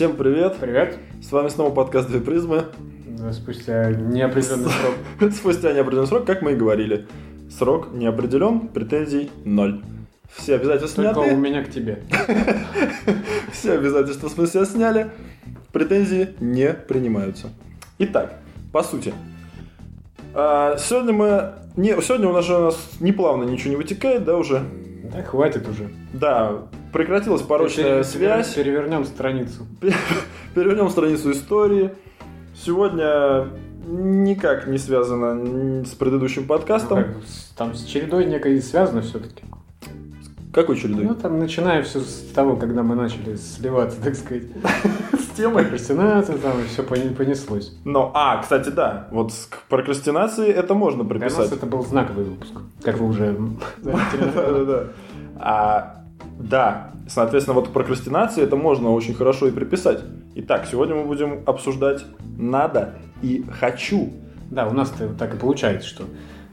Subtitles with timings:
[0.00, 0.56] Всем привет!
[0.58, 0.96] Привет.
[1.20, 2.64] С вами снова подкаст «Две призмы».
[3.32, 5.30] Спустя неопределенный срок.
[5.34, 7.06] Спустя неопределенный срок, как мы и говорили.
[7.50, 9.82] Срок не определен, претензий ноль.
[10.34, 12.02] Все обязательства Только у меня к тебе.
[13.52, 15.10] все обязательства в смысле сняли,
[15.70, 17.50] претензии не принимаются.
[17.98, 18.38] Итак,
[18.72, 19.12] по сути,
[20.32, 21.52] а, сегодня мы...
[21.76, 24.62] Не, сегодня у нас же у нас неплавно ничего не вытекает, да, уже?
[25.12, 25.90] Да, хватит уже.
[26.14, 28.54] Да, прекратилась порочная связь.
[28.54, 29.66] Перевернем страницу.
[30.54, 31.90] Перевернем страницу истории.
[32.54, 33.48] Сегодня
[33.86, 36.98] никак не связано с предыдущим Ну, подкастом.
[36.98, 39.42] как, с- там с чередой некой связано все-таки.
[40.52, 41.04] Какой чередой?
[41.04, 44.42] Ну, там начиная все с того, когда мы начали сливаться, так сказать.
[45.12, 45.62] с темой.
[45.62, 47.72] Прокрастинация, там и все понеслось.
[47.84, 51.56] Но, а, кстати, да, вот к прокрастинации это можно Для нас приписать.
[51.56, 53.26] это был знаковый выпуск, как вы уже
[53.78, 54.30] заметили.
[54.34, 54.84] Да-да-да.
[55.38, 55.99] А,
[56.40, 60.00] да, соответственно, вот к прокрастинации это можно очень хорошо и приписать.
[60.36, 62.04] Итак, сегодня мы будем обсуждать
[62.38, 64.12] «надо» и «хочу».
[64.50, 66.04] Да, у нас-то вот так и получается, что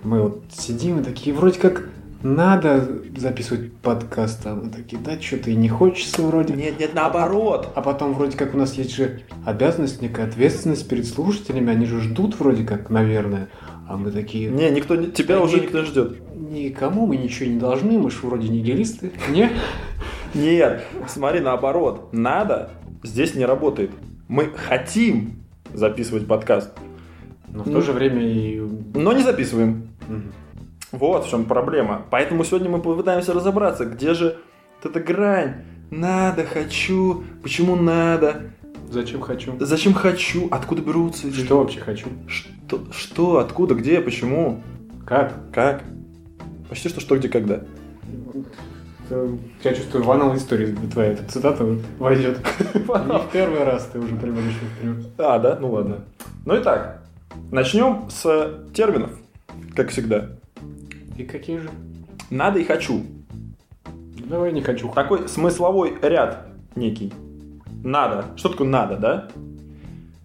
[0.03, 1.89] мы вот сидим и такие, вроде как
[2.21, 6.53] надо записывать подкаст, а мы такие, да, что-то и не хочется вроде.
[6.53, 7.69] Нет, нет, наоборот.
[7.75, 12.01] А потом вроде как у нас есть же обязанность, некая ответственность перед слушателями, они же
[12.01, 13.49] ждут вроде как, наверное.
[13.87, 16.17] А мы такие, Не, никто, не- тебя Да уже никто не ждет.
[16.35, 19.11] никому мы ничего не должны, мы же вроде не гелисты.
[19.29, 19.49] Не?
[20.33, 22.09] Нет, смотри, наоборот.
[22.11, 22.71] Надо
[23.03, 23.91] здесь не работает.
[24.27, 25.43] Мы хотим
[25.73, 26.71] записывать подкаст,
[27.47, 28.59] Но в то же время и...
[28.93, 29.87] но не записываем.
[30.91, 32.05] Вот в чем проблема.
[32.09, 34.37] Поэтому сегодня мы попытаемся разобраться, где же
[34.83, 35.55] эта грань.
[35.91, 38.51] Надо, хочу, почему надо,
[38.89, 39.53] Зачем хочу?
[39.59, 42.07] зачем хочу, откуда берутся эти- Что вообще хочу?
[42.27, 44.61] Что, что, откуда, где, почему,
[45.05, 45.33] Как?
[45.53, 45.83] как.
[46.69, 47.61] Почти что, что, где, когда.
[49.63, 51.63] Я чувствую, в анал истории твоя эта цитата
[51.97, 52.39] войдет.
[52.75, 52.81] Не
[53.19, 54.97] в первый раз ты уже приводишь пример.
[55.17, 55.57] А, да?
[55.59, 55.99] Ну ладно.
[56.45, 57.03] Ну и так,
[57.51, 59.11] начнем с терминов,
[59.75, 60.31] как всегда.
[61.17, 61.69] И какие же?
[62.29, 63.01] Надо и хочу.
[64.25, 64.91] Давай не хочу.
[64.93, 66.45] Такой смысловой ряд
[66.75, 67.13] некий.
[67.83, 68.25] Надо.
[68.35, 69.27] Что такое надо, да?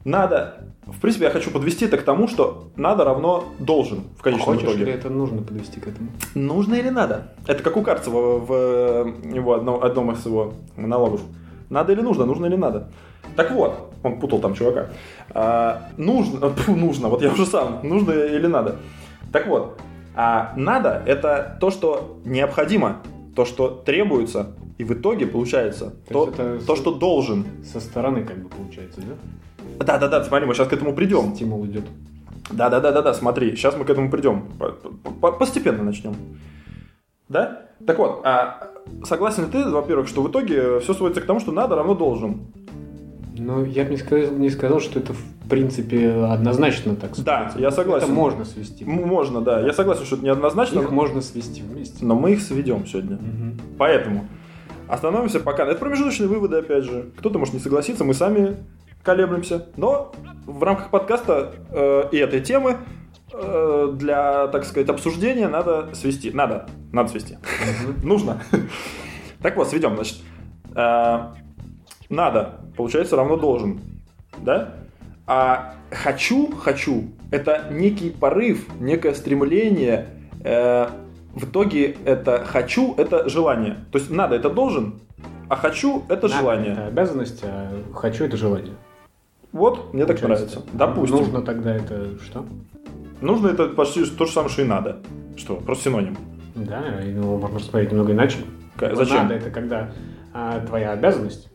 [0.05, 0.59] Надо.
[0.87, 4.69] В принципе, я хочу подвести это к тому, что надо равно должен в конечном Хочешь
[4.69, 4.83] итоге.
[4.83, 6.11] или это нужно подвести к этому?
[6.35, 7.35] Нужно или надо?
[7.47, 11.21] Это как у Карцева в э, его одном, одном из его монологов.
[11.71, 12.89] Надо или нужно, нужно или надо.
[13.37, 14.89] Так вот, он путал там чувака.
[15.31, 18.77] А, нужно, фу, нужно, вот я уже сам, нужно или надо.
[19.33, 19.81] Так вот,
[20.15, 22.99] а надо это то, что необходимо,
[23.35, 27.45] то, что требуется, и в итоге получается то, это то с- что должен.
[27.65, 29.85] Со стороны как бы получается, да?
[29.85, 31.35] Да-да-да, смотри, мы сейчас к этому придем.
[31.35, 31.85] Стимул идет.
[32.51, 34.45] Да-да-да-да-да, смотри, сейчас мы к этому придем.
[34.59, 34.71] По-
[35.21, 36.15] по- Постепенно начнем.
[37.29, 37.63] Да?
[37.87, 38.69] Так вот, а
[39.05, 42.41] согласен ли ты, во-первых, что в итоге все сводится к тому, что надо равно должен?
[43.39, 47.59] Но я бы не сказал, не сказал, что это в принципе однозначно так Да, сводится.
[47.61, 48.05] я согласен.
[48.05, 48.85] Это можно свести.
[48.85, 49.61] Можно, да.
[49.61, 52.05] Я согласен, что это неоднозначно, Их можно свести вместе.
[52.05, 53.17] но мы их сведем сегодня.
[53.17, 53.59] Мгм.
[53.79, 54.27] Поэтому
[54.93, 55.65] остановимся пока.
[55.65, 57.13] Это промежуточные выводы, опять же.
[57.17, 58.57] Кто-то может не согласиться, мы сами
[59.03, 59.69] колеблемся.
[59.77, 60.13] Но
[60.47, 62.77] в рамках подкаста э, и этой темы
[63.33, 66.31] э, для, так сказать, обсуждения надо свести.
[66.31, 66.67] Надо.
[66.93, 67.39] Надо свести.
[68.03, 68.43] Нужно.
[69.41, 70.19] Так вот, сведем, значит.
[70.77, 71.31] Э,
[72.11, 73.81] Надо, получается, равно должен.
[74.43, 74.75] Да?
[75.27, 80.09] А хочу, хочу, это некий порыв, некое стремление.
[80.45, 80.89] э,
[81.35, 83.79] В итоге это хочу, это желание.
[83.91, 85.01] То есть надо, это должен,
[85.49, 86.73] а хочу, это Надо желание.
[86.73, 88.75] Это обязанность, а хочу это желание.
[89.53, 90.57] Вот, мне так Получается.
[90.57, 90.77] нравится.
[90.77, 91.17] Допустим.
[91.17, 91.33] Нужно.
[91.33, 92.47] Нужно тогда это что?
[93.49, 95.01] это почти то же самое, что и надо.
[95.37, 96.17] Что, просто синоним.
[96.55, 98.39] Да, и, ну, можно посмотреть немного иначе.
[98.77, 99.17] К- Зачем?
[99.17, 99.91] Надо это когда
[100.35, 101.51] а, твоя обязанность,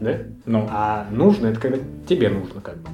[0.00, 0.18] да?
[0.46, 0.66] Ну.
[0.70, 2.88] А нужно это когда тебе нужно как бы.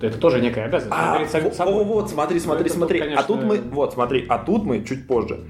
[0.00, 0.96] Это тоже некая обязанность.
[0.98, 1.74] А, перед самим собой.
[1.74, 2.98] во- вот, смотри, смотри, это тут, смотри.
[3.00, 5.40] конечно, А тут мы, вот, смотри, а тут мы чуть позже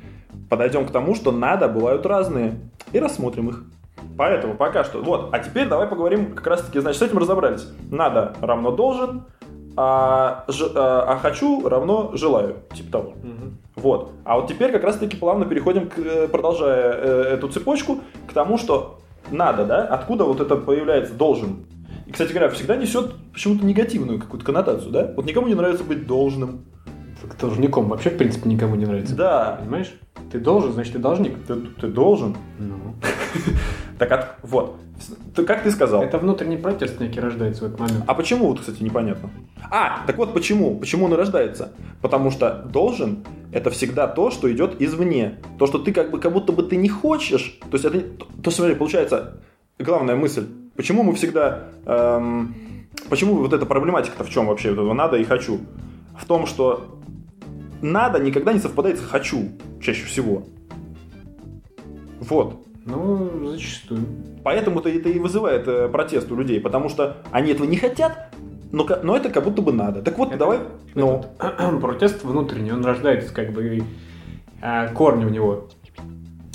[0.48, 2.56] подойдем к тому, что надо бывают разные,
[2.92, 3.62] и рассмотрим их.
[4.16, 5.00] Поэтому пока что.
[5.02, 7.66] Вот, а теперь давай поговорим как раз-таки, значит, с этим разобрались.
[7.90, 9.24] Надо равно должен,
[9.76, 13.12] а, ж- а, а хочу равно желаю, типа того.
[13.22, 13.56] Мгм.
[13.76, 14.10] Вот.
[14.24, 18.58] А вот теперь как раз-таки плавно переходим, к, э, продолжая э, эту цепочку, к тому,
[18.58, 18.98] что
[19.30, 19.84] надо, да?
[19.84, 21.64] Откуда вот это появляется должен?
[22.10, 25.12] И, кстати говоря, всегда несет почему-то негативную какую-то коннотацию, да?
[25.14, 26.64] Вот никому не нравится быть должным.
[27.40, 29.14] Должником вообще, в принципе, никому не нравится.
[29.14, 29.94] Да, Понимаешь?
[30.32, 31.38] Ты должен, значит, ты должник.
[31.46, 32.36] ты, ты должен.
[32.58, 32.96] Ну.
[34.00, 34.76] Так от, вот.
[35.36, 36.02] Ты, как ты сказал?
[36.02, 38.04] Это внутренний протест некий рождается в этот момент.
[38.06, 39.30] А почему, вот, кстати, непонятно.
[39.70, 40.80] А, так вот почему?
[40.80, 41.74] Почему он и рождается?
[42.00, 45.38] Потому что должен это всегда то, что идет извне.
[45.58, 47.60] То, что ты как бы как будто бы ты не хочешь.
[47.70, 48.00] То есть это
[48.42, 49.36] то, смотри, получается
[49.78, 50.46] главная мысль.
[50.80, 51.64] Почему мы всегда...
[51.84, 52.54] эм,
[53.10, 54.70] почему вот эта проблематика-то в чем вообще?
[54.70, 55.60] Вот этого надо и хочу.
[56.18, 56.98] В том, что
[57.82, 59.50] надо никогда не совпадает с хочу
[59.82, 60.44] чаще всего.
[62.20, 62.64] Вот.
[62.86, 64.06] Ну, зачастую.
[64.42, 68.34] Поэтому-то это и вызывает э, протест у людей, потому что они этого не хотят,
[68.72, 70.00] но, но это как будто бы надо.
[70.00, 70.60] Так вот, Это- давай...
[70.94, 71.26] Ну,
[71.82, 73.82] протест внутренний, он рождается как бы
[74.62, 75.68] а, корни у него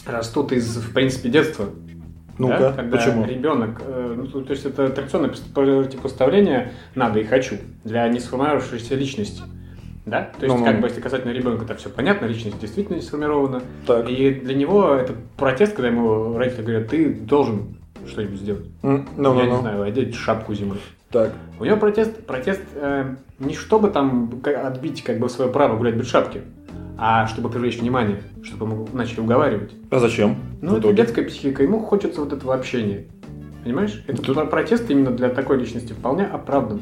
[0.07, 1.68] растут из, в принципе, детства.
[2.37, 2.73] Ну-ка, да?
[2.73, 3.25] Когда почему?
[3.25, 9.41] ребенок, э, ну, то есть это традиционное противопоставление надо и хочу для не сформировавшейся личности.
[10.05, 10.29] Да?
[10.37, 10.65] То есть, Ну-ну.
[10.65, 13.61] как бы, если касательно ребенка, это все понятно, личность действительно не сформирована.
[13.87, 14.07] Так.
[14.07, 17.77] И для него это протест, когда ему родители говорят, ты должен
[18.07, 18.65] что-нибудь сделать.
[18.83, 19.61] Ну, ну, Я не ну.
[19.61, 20.77] знаю, одеть шапку зимой.
[21.09, 21.31] Так.
[21.59, 26.07] У него протест, протест э, не чтобы там отбить как бы свое право гулять без
[26.07, 26.41] шапки,
[26.97, 29.71] а чтобы привлечь внимание, чтобы ему начали уговаривать.
[29.89, 30.38] А зачем?
[30.62, 33.06] Ну, это детская психика, ему хочется вот этого общения.
[33.63, 34.03] Понимаешь?
[34.07, 36.81] Это Тут- про- протест именно для такой личности вполне оправдан.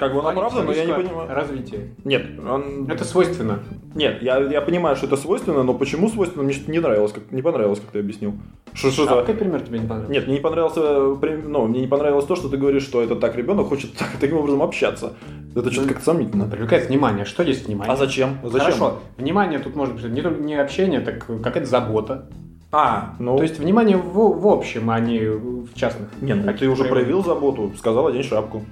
[0.00, 1.28] Как бы он оправдан, но я не понимаю.
[1.28, 1.90] Развитие.
[2.04, 2.90] Нет, он...
[2.90, 3.58] Это свойственно.
[3.94, 7.30] Нет, я, я понимаю, что это свойственно, но почему свойственно, мне что-то не нравилось, как,
[7.30, 8.34] не понравилось, как ты объяснил.
[8.72, 9.40] Что, что Шапкой за...
[9.40, 10.12] пример тебе не понравился?
[10.12, 13.36] Нет, мне не понравился, ну, мне не понравилось то, что ты говоришь, что это так
[13.36, 15.12] ребенок хочет так- таким образом общаться.
[15.54, 16.46] Это что-то Ну, как-то сомнительно.
[16.46, 17.26] Привлекает внимание.
[17.26, 17.92] Что есть внимание?
[17.92, 18.38] А зачем?
[18.42, 18.60] Зачем?
[18.60, 18.98] Хорошо.
[19.18, 22.26] Внимание тут может быть не, только- не общение, так какая-то забота.
[22.72, 23.36] А, ну...
[23.36, 26.08] То есть внимание в, в общем, а не в частных.
[26.20, 28.64] Нет, ну, ты уже проявил заботу, сказал одень шапку.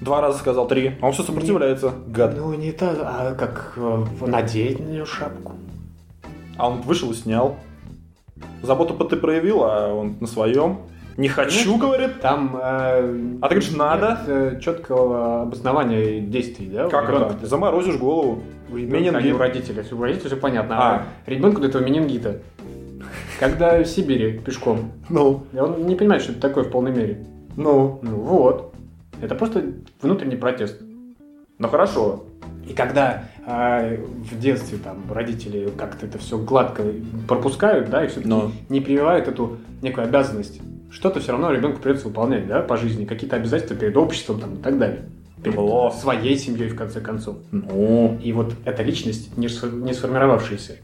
[0.00, 2.34] Два раза сказал три, а он все сопротивляется, гад.
[2.36, 5.54] Ну, не так, а как э, надеть на нее шапку.
[6.56, 7.56] А он вышел и снял.
[8.62, 10.78] Заботу ты проявил, а он на своем.
[11.16, 12.20] Не хочу, Ну, говорит.
[12.20, 12.56] Там...
[12.62, 14.20] э, А ты говоришь, надо?
[14.20, 16.88] нет, э, четкого обоснования действий, да?
[16.88, 17.34] Как ребенка?
[17.34, 17.46] это?
[17.46, 18.40] Заморозишь голову.
[18.70, 19.84] У ребенка, а не у родителя.
[19.90, 20.76] У родителя все понятно.
[20.78, 20.94] А.
[20.94, 22.36] А, ребенку до этого менингита.
[23.40, 24.92] Когда в Сибири пешком.
[25.08, 27.26] Ну, он не понимает, что это такое в полной мере.
[27.56, 27.98] ну.
[28.02, 28.67] Ну вот.
[29.20, 29.64] Это просто
[30.00, 30.80] внутренний протест.
[31.58, 32.24] Ну хорошо.
[32.68, 36.84] И когда а, в детстве там родители как-то это все гладко
[37.26, 38.52] пропускают, да, и все-таки Но.
[38.68, 40.60] не прививают эту некую обязанность,
[40.90, 44.58] что-то все равно ребенку придется выполнять, да, по жизни, какие-то обязательства перед обществом там, и
[44.58, 45.00] так далее.
[45.42, 45.90] Перед Во.
[45.90, 47.36] своей семьей, в конце концов.
[47.52, 48.18] Ну.
[48.22, 50.76] И вот эта личность, не сформировавшаяся,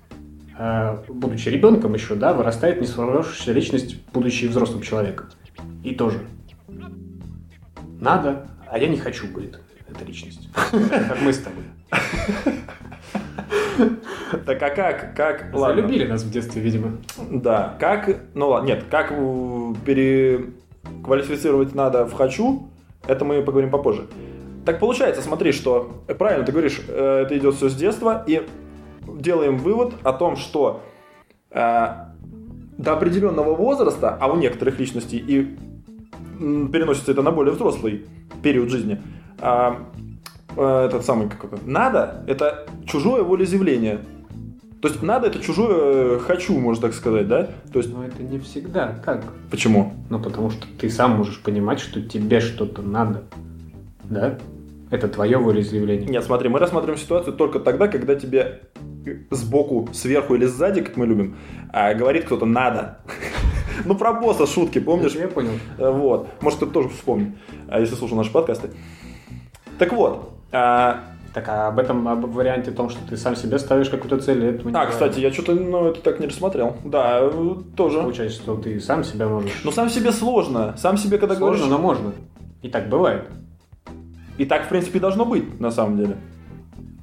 [0.57, 5.27] а, будучи ребенком еще, да, вырастает не сформировавшаяся личность, будучи взрослым человеком.
[5.83, 6.21] И тоже.
[8.05, 9.59] Надо, а я не хочу, говорит
[9.89, 10.49] эта личность.
[10.55, 11.65] Как мы с тобой.
[14.47, 15.83] Так а как, как, ладно.
[15.83, 16.99] Залюбили нас в детстве, видимо.
[17.31, 19.11] Да, как, ну ладно, нет, как
[19.85, 22.69] переквалифицировать надо в «хочу»,
[23.07, 24.07] это мы поговорим попозже.
[24.65, 28.47] Так получается, смотри, что, правильно ты говоришь, э, это идет все с детства, и
[29.07, 30.81] делаем вывод о том, что
[31.51, 31.87] э,
[32.79, 35.57] до определенного возраста, а у некоторых личностей и
[36.39, 38.07] переносится это на более взрослый
[38.43, 39.01] период жизни,
[39.39, 39.85] а,
[40.57, 44.01] э, этот самый, как это, надо, это чужое волеизъявление.
[44.81, 47.49] То есть надо это чужое э, хочу, можно так сказать, да?
[47.73, 49.25] То есть Но это не всегда так.
[49.51, 49.95] почему?
[50.11, 53.23] Ну, потому что ты сам можешь понимать, что тебе что-то надо.
[54.05, 54.39] Да?
[54.91, 56.07] Это твое волеизъявление.
[56.09, 58.61] Нет, смотри, мы рассматриваем ситуацию только тогда, когда тебе
[59.31, 61.37] сбоку, сверху или сзади, как мы любим,
[61.73, 62.99] а, говорит кто-то надо.
[63.85, 65.15] Ну, про босса шутки, помнишь?
[65.15, 65.53] Я понял.
[65.79, 66.29] Э, Вот.
[66.41, 67.35] Может, кто-то тоже вспомнит,
[67.69, 68.71] а, если слушал наши подкасты.
[69.79, 70.31] Так вот.
[70.53, 71.01] а,
[71.33, 74.65] Так, а об этом, об варианте том, что ты сам себе ставишь какую-то цель, это
[74.65, 76.77] мы не А, кстати, я что-то, ну, это так не рассмотрел.
[76.85, 78.01] Да, э, тоже.
[78.01, 79.51] Получается, что ты сам себя можешь...
[79.65, 80.75] Но сам себе сложно.
[80.77, 81.71] Сам себе, когда Сложно, говоришь...
[81.71, 82.13] но можно.
[82.63, 83.25] И так бывает.
[84.39, 86.17] И так, в принципе, должно быть, на самом деле.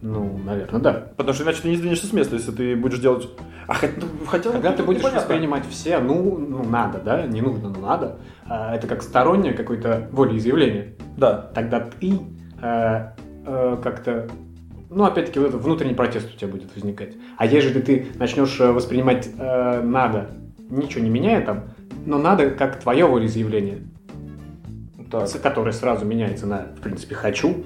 [0.01, 0.93] Ну, наверное, да.
[1.15, 3.29] Потому что иначе ты не сдвинешься с места, если ты будешь делать...
[3.67, 4.51] А ну, хотя...
[4.51, 5.21] Когда ну, ты будешь непонятно.
[5.21, 8.17] воспринимать все, ну, ну, надо, да, не нужно, но надо,
[8.47, 11.51] а, это как стороннее какое-то волеизъявление, Да.
[11.53, 12.19] тогда ты
[12.61, 13.11] э,
[13.45, 14.27] э, как-то,
[14.89, 17.13] ну, опять-таки, вот внутренний протест у тебя будет возникать.
[17.37, 20.31] А ежели ты начнешь э, воспринимать э, надо,
[20.69, 21.65] ничего не меняя там,
[22.07, 23.83] но надо как твое волеизъявление,
[25.11, 25.29] Так.
[25.43, 27.63] которое сразу меняется на, в принципе, хочу,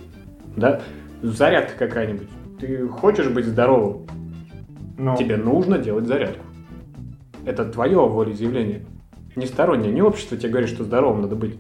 [0.57, 0.81] да,
[1.31, 2.27] зарядка какая-нибудь.
[2.59, 4.07] Ты хочешь быть здоровым,
[4.97, 6.45] Ну, тебе нужно делать зарядку.
[7.45, 8.85] Это твое волеизъявление.
[9.35, 11.59] Не стороннее, не общество тебе говорит, что здоровым надо быть.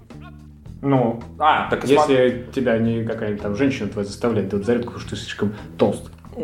[0.81, 1.21] ну...
[1.37, 2.15] А, так и смотри.
[2.15, 6.09] Если тебя не какая-нибудь там женщина твоя заставляет делать зарядку, потому что ты слишком толст.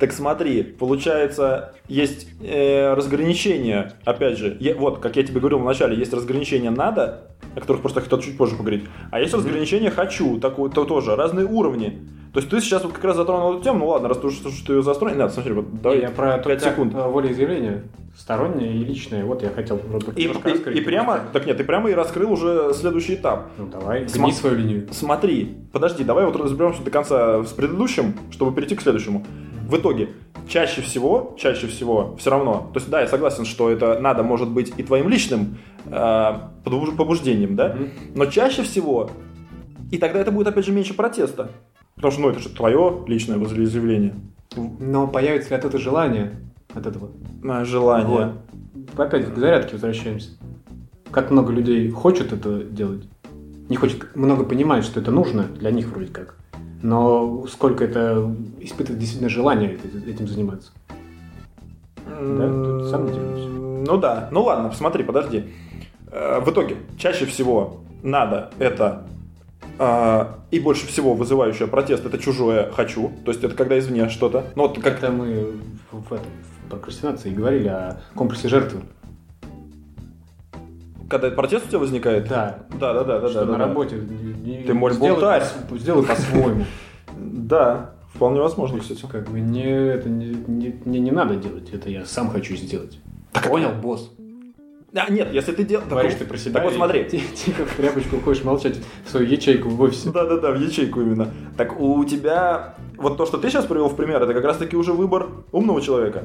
[0.00, 5.64] Так смотри, получается, есть э, разграничение, опять же, я- вот, как я тебе говорил в
[5.64, 10.40] начале, есть разграничение «надо», о которых просто хотел чуть позже поговорить, а есть разграничение «хочу»,
[10.40, 11.98] такое, то тоже, разные уровни.
[12.32, 14.48] То есть ты сейчас вот как раз затронул эту тему, ну ладно, раз ты, что
[14.66, 16.94] ты ее застроил, надо, смотри, вот давай, Я про 5 только, секунд.
[16.94, 17.82] волеизъявление.
[18.16, 19.24] стороннее и личное.
[19.24, 22.72] Вот я хотел вроде И, и- и прямо, так нет, ты прямо и раскрыл уже
[22.74, 23.48] следующий этап.
[23.56, 24.88] Ну давай, Сма- свою линию.
[24.90, 29.24] Смотри, подожди, давай вот разберемся до конца с предыдущим, чтобы перейти к следующему.
[29.70, 30.08] В итоге,
[30.48, 34.50] чаще всего, чаще всего, все равно, то есть, да, я согласен, что это надо может
[34.50, 35.90] быть и твоим личным э,
[36.64, 37.88] побуж- побуждением, да, Мгм.
[38.16, 39.10] но чаще всего,
[39.92, 41.50] и тогда это будет, опять же, меньше протеста.
[41.94, 44.14] Потому что, ну, это же твое личное волеизъявление.
[44.80, 46.32] Но появится ли от этого желание?
[46.74, 47.10] От этого.
[47.44, 48.32] А, Желание.
[48.96, 49.00] Вот.
[49.06, 50.30] Опять к зарядке возвращаемся.
[51.12, 53.04] Как много людей хочет это делать.
[53.68, 56.39] Не хочет, много понимает, что это нужно для них вроде как.
[56.82, 60.72] Но сколько это испытывает действительно желание эт- этим заниматься.
[62.06, 63.86] Да, тут сам удивлюсь.
[63.88, 65.44] Ну да, ну ладно, смотри, подожди.
[66.10, 69.06] Э, В итоге, чаще всего надо это
[69.78, 74.44] э, и больше всего вызывающее протест это чужое хочу, то есть это когда извне что-то.
[74.54, 75.52] Ну вот как Как-то мы
[75.90, 76.26] в, в этом,
[76.66, 78.80] в прокрастинации говорили о комплексе жертвы.
[81.10, 82.28] Когда этот протест у тебя возникает.
[82.28, 82.60] Да.
[82.78, 83.66] Да, да, да, да, что да, на да.
[83.66, 86.64] работе не- не- Ты мой сделай по- Сделай по-своему.
[87.18, 89.04] Да, вполне возможно, кстати.
[89.10, 93.00] Как бы не, это не, не, мне не надо делать, это я сам хочу сделать.
[93.44, 94.12] Понял, босс?
[94.94, 95.88] А, нет, если ты делаешь...
[95.88, 96.54] Говоришь ты про себя.
[96.54, 97.04] Так вот смотри.
[97.10, 100.10] ти- Тихо в тряпочку уходишь молчать в свою ячейку в офисе.
[100.10, 101.28] Да-да-да, в ячейку именно.
[101.56, 102.74] Так у тебя...
[102.96, 106.24] Вот то, что ты сейчас привел в пример, это как раз-таки уже выбор умного человека.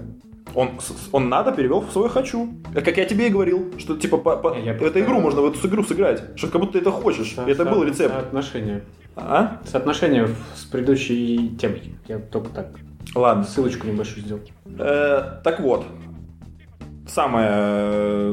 [0.56, 0.72] Он,
[1.12, 2.54] он надо перевел в свой хочу.
[2.74, 5.46] Э, Как я тебе и говорил, что типа по, по- я эту игру можно в
[5.46, 6.24] эту игру сыграть.
[6.38, 7.36] Что как будто ты это хочешь.
[7.46, 8.14] И это был рецепт.
[8.14, 8.84] Соотношение.
[9.18, 9.60] А?
[9.66, 11.96] Соотношение с предыдущей темой.
[12.08, 12.68] Я только так
[13.14, 13.44] Ладно.
[13.44, 14.42] ссылочку небольшую сделал.
[14.80, 15.86] Э, так вот.
[17.08, 18.30] Самое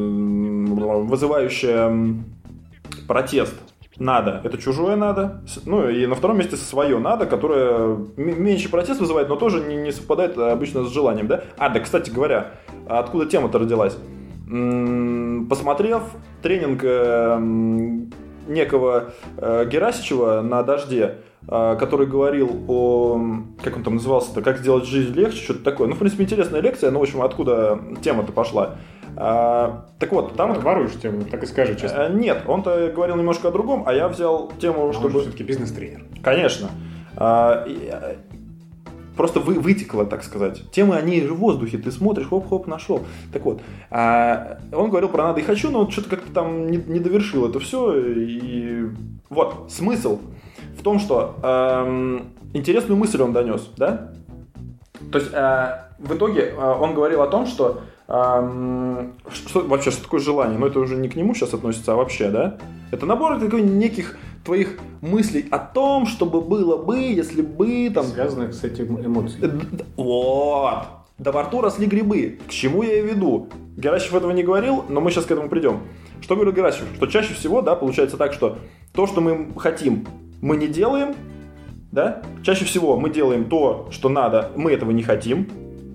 [1.05, 2.23] вызывающее
[3.07, 3.55] протест
[3.99, 5.43] надо, это чужое надо.
[5.67, 9.93] Ну и на втором месте свое надо, которое меньше протест вызывает, но тоже не, не
[9.93, 11.45] совпадает обычно с желанием, да?
[11.59, 12.53] А, да, кстати говоря,
[12.89, 13.97] откуда тема-то родилась?
[15.49, 16.03] Посмотрев
[16.43, 17.39] тренинг э,
[18.49, 21.19] некого э, Герасичева на дожде,
[21.49, 23.21] э, который говорил о,
[23.63, 25.89] как он там назывался-то, как сделать жизнь легче, что-то такое.
[25.89, 28.77] Ну, в принципе, интересная лекция, но, в общем, откуда тема-то пошла.
[29.17, 30.55] А, так вот, там...
[30.55, 32.09] Там воруешь тему, так и скажи честно.
[32.09, 35.21] Э, Нет, он-то говорил немножко о другом, а я взял тему, Он же чтобы...
[35.21, 36.05] все-таки бизнес-тренер.
[36.23, 36.71] Конечно.
[37.17, 38.17] А, э,
[39.17, 40.71] Просто вы, вытекло, так сказать.
[40.71, 43.03] Темы, они же в воздухе, ты смотришь, хоп-хоп, нашел.
[43.33, 46.79] Так вот, а, он говорил про надо и хочу, но вот что-то как-то там не,
[46.79, 47.95] не довершил это все.
[47.95, 48.87] И
[49.29, 50.19] вот, смысл
[50.79, 54.13] в том, что эм, интересную мысль он донес, да?
[55.11, 57.83] То есть, э, в итоге э, он говорил о том, что
[59.33, 60.59] что, вообще, что такое желание?
[60.59, 62.59] Ну, это уже не к нему сейчас относится, а вообще, да?
[62.91, 68.05] Это набор такой неких твоих мыслей о том, чтобы было бы, если бы там...
[68.05, 69.61] Связанных с этим Э, эмоциями.
[69.71, 70.85] д- Вот.
[71.19, 72.39] Да во рту росли грибы.
[72.47, 73.49] К чему я и веду?
[73.77, 75.81] Герасев этого не говорил, но мы сейчас к этому придем.
[76.21, 76.85] Что говорил Герасев?
[76.97, 78.59] Что чаще всего, да, получается так, что
[78.93, 80.07] то, что мы хотим,
[80.41, 81.15] мы не делаем,
[81.93, 82.23] да?
[82.43, 85.49] Чаще всего мы делаем то, что надо, мы этого не хотим.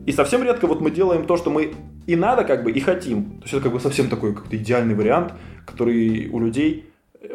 [0.06, 1.74] И совсем редко вот мы делаем то, что мы
[2.08, 3.26] и надо, как бы, и хотим.
[3.40, 5.34] То есть это как бы совсем такой как-то идеальный вариант,
[5.66, 6.90] который у людей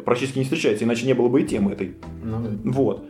[0.05, 1.95] практически не встречается, иначе не было бы и темы этой.
[2.23, 2.43] Ну.
[2.65, 3.05] Вот.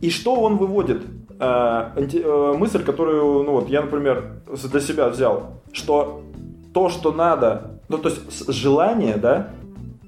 [0.00, 1.02] И что он выводит?
[1.38, 4.40] Э, э, мысль, которую, ну вот, я, например,
[4.70, 6.22] для себя взял, что
[6.72, 9.50] то, что надо, ну, то есть желание, да,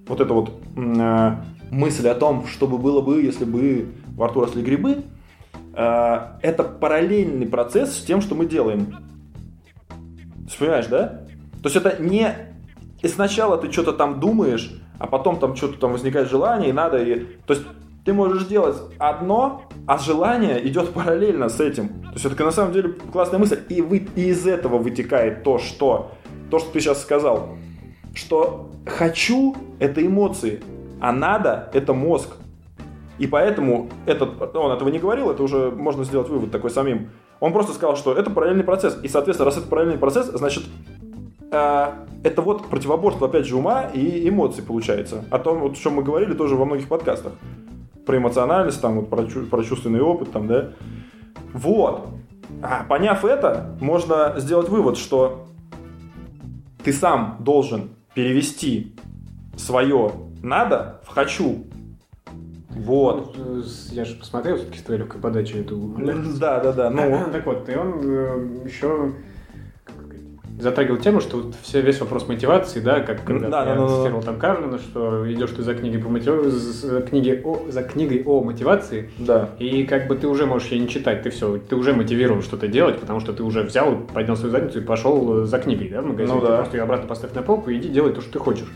[0.06, 1.37] вот это вот э,
[1.70, 5.02] мысль о том, что бы было бы, если бы во рту росли грибы,
[5.75, 8.97] это параллельный процесс с тем, что мы делаем.
[10.57, 11.23] Понимаешь, да?
[11.62, 12.49] То есть это не
[13.02, 16.99] и сначала ты что-то там думаешь, а потом там что-то там возникает желание, и надо,
[16.99, 17.21] и...
[17.47, 17.64] То есть
[18.05, 21.88] ты можешь делать одно, а желание идет параллельно с этим.
[22.02, 23.61] То есть это на самом деле классная мысль.
[23.69, 26.12] И, вы, и из этого вытекает то, что...
[26.50, 27.50] То, что ты сейчас сказал.
[28.14, 30.62] Что хочу– это эмоции,
[31.00, 32.37] а надо– это мозг.
[33.19, 37.11] И поэтому этот, он этого не говорил, это уже можно сделать вывод такой самим.
[37.40, 38.99] Он просто сказал, что это параллельный процесс.
[39.02, 40.64] И, соответственно, раз это параллельный процесс, значит,
[41.52, 41.87] э,
[42.25, 45.25] это вот противоборство, опять же, ума и эмоций получается.
[45.30, 47.33] О том, вот, о чем мы говорили тоже во многих подкастах.
[48.07, 50.71] Про эмоциональность, там, вот, про, чу- про чувственный опыт, там, да.
[51.52, 52.09] Вот.
[52.62, 55.47] А, поняв это, можно сделать вывод, что
[56.83, 58.97] ты сам должен перевести
[59.57, 61.66] свое «надо» в «хочу».
[62.78, 63.37] Вот.
[63.37, 66.37] Ну, с- Я же посмотрел все-таки с твоей легкой подачи эту лекцию.
[66.38, 66.90] Да, да, да.
[66.90, 69.12] Ну, так вот, и он э, еще
[70.61, 73.80] затрагивал тему, что вот все, весь вопрос мотивации, да, как когда Да, я да, да,
[73.87, 73.97] да.
[73.97, 78.25] цитировал там Карлина, что идешь ты за книгой по мотивации, за, книги о, за книгой
[78.25, 79.50] о мотивации, Да.
[79.61, 82.66] и как бы ты уже можешь ее не читать, ты все, ты уже мотивирован что-то
[82.66, 86.02] делать, потому что ты уже взял, поднял свою задницу и пошел э, за книгой, да,
[86.02, 86.35] в магазин.
[86.35, 86.56] Ну Ты да.
[86.56, 88.66] просто ее обратно поставь на полку и иди делай то, что ты хочешь.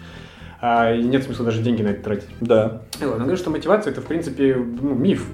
[0.64, 2.28] А, и нет смысла даже деньги на это тратить.
[2.40, 2.82] Да.
[3.00, 5.26] И ладно, говорю, что мотивация это в принципе ну, миф.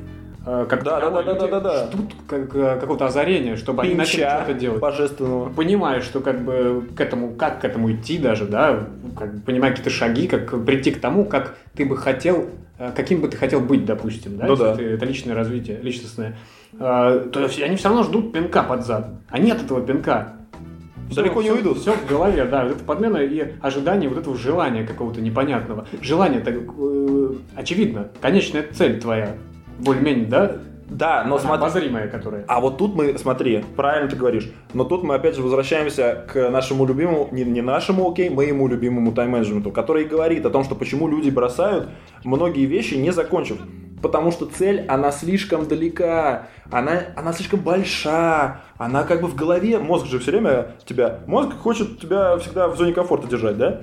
[0.46, 1.86] А, Как Да, да, да, да, да, да.
[1.92, 4.80] ждут как, э, какого-то озарения, чтобы они начали Пинча что-то делать.
[4.80, 5.50] божественного.
[5.50, 8.86] Понимая, что как бы к этому, как к этому идти даже, да,
[9.18, 13.20] как бы понимая какие-то шаги, как прийти к тому, как ты бы хотел, э, каким
[13.20, 14.74] бы ты хотел быть, допустим, да, Ну да.
[14.76, 16.38] ты- это личное развитие, личностное,
[16.80, 20.34] А, то есть они все равно ждут пинка под зад, а нет этого пинка.
[21.14, 21.78] Далеко не уйдут.
[21.78, 25.86] Все в голове, да, вот это подмена и ожидание вот этого желания какого-то непонятного.
[26.00, 29.34] Желание, так, э, очевидно, конечная цель твоя,
[29.78, 30.56] более-менее, да,
[30.90, 31.58] Да, но смотри.
[31.58, 32.44] обозримая, которая.
[32.48, 36.50] А вот тут мы, смотри, правильно ты говоришь, но тут мы опять же возвращаемся к
[36.50, 41.08] нашему любимому, не, не нашему, окей, моему любимому тайм-менеджменту, который говорит о том, что почему
[41.08, 41.88] люди бросают
[42.24, 43.58] многие вещи, не закончив.
[44.00, 49.78] Потому что цель, она слишком далека, она, она слишком большая, она как бы в голове,
[49.78, 53.82] мозг же все время тебя, мозг хочет тебя всегда в зоне комфорта держать, да?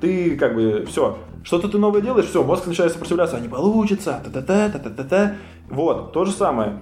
[0.00, 4.20] Ты как бы, все, что-то ты новое делаешь, все, мозг начинает сопротивляться, а не получится,
[4.24, 5.36] та-та-та, та-та-та-та.
[5.70, 6.78] Вот, то же самое.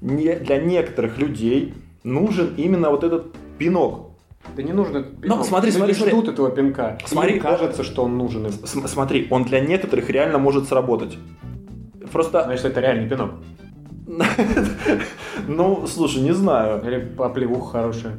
[0.00, 4.12] Не, для некоторых людей нужен именно вот этот пинок.
[4.56, 5.38] Да не нужно пинок.
[5.38, 6.12] Ну, смотри, смотри, смотри.
[6.12, 6.98] ждут этого пинка.
[7.04, 8.52] Смотри, Им кажется, что он нужен им.
[8.64, 11.18] Смотри, он для некоторых реально может сработать.
[12.12, 13.32] Просто, Значит, это реальный пинок.
[15.46, 16.82] ну, слушай, не знаю.
[16.86, 18.18] Или поплевуха хорошая.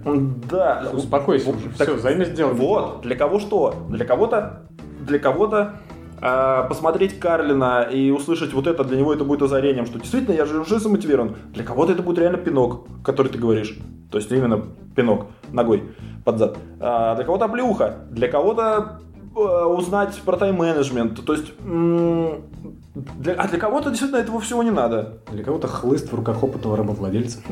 [0.49, 1.69] Да, Успокойся уже.
[1.71, 2.57] Все, займись делом.
[2.57, 3.73] Вот, для кого что?
[3.89, 4.67] Для кого-то,
[4.99, 5.79] для кого-то
[6.19, 10.59] посмотреть Карлина и услышать вот это, для него это будет озарением, что действительно я же
[10.59, 11.35] уже замотивирован.
[11.53, 13.77] Для кого-то это будет реально пинок, который ты говоришь.
[14.11, 14.63] То есть именно
[14.95, 15.83] пинок ногой
[16.25, 16.57] под зад.
[16.79, 18.99] А, для кого-то оплеуха, для кого-то
[19.35, 21.23] э, узнать про тайм-менеджмент.
[21.25, 25.19] То есть, для- а для кого-то действительно этого всего не надо.
[25.31, 27.39] Для кого-то хлыст в руках опытного рабовладельца.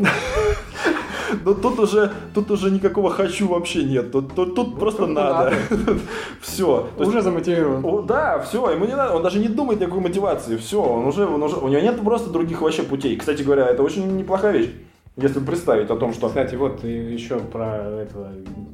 [1.43, 4.11] Но тут уже, тут уже никакого хочу вообще нет.
[4.11, 5.53] Тут, тут- тут просто тут надо.
[6.41, 6.87] Все.
[6.97, 7.83] Уже замотивирован.
[7.85, 11.25] О, да, все, ему не надо, он даже не думает никакой мотивации, все, он уже,
[11.25, 13.15] он уже, у него нет просто других вообще путей.
[13.17, 14.69] Кстати говоря, это очень неплохая вещь,
[15.15, 16.27] если представить о том, что...
[16.27, 18.29] Кстати, вот еще про этого,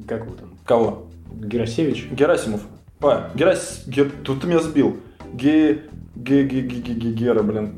[0.06, 1.06] как его там, Кого?
[1.32, 2.08] Герасевич.
[2.10, 2.60] Герасимов.
[3.00, 3.84] А, Герас...
[3.86, 4.96] Ге- Тут ты меня сбил.
[5.32, 5.82] Ге...
[6.14, 6.44] Ге...
[6.44, 6.60] Ге...
[6.62, 6.94] Ге...
[6.94, 7.12] Ге...
[7.12, 7.74] Гера, блин.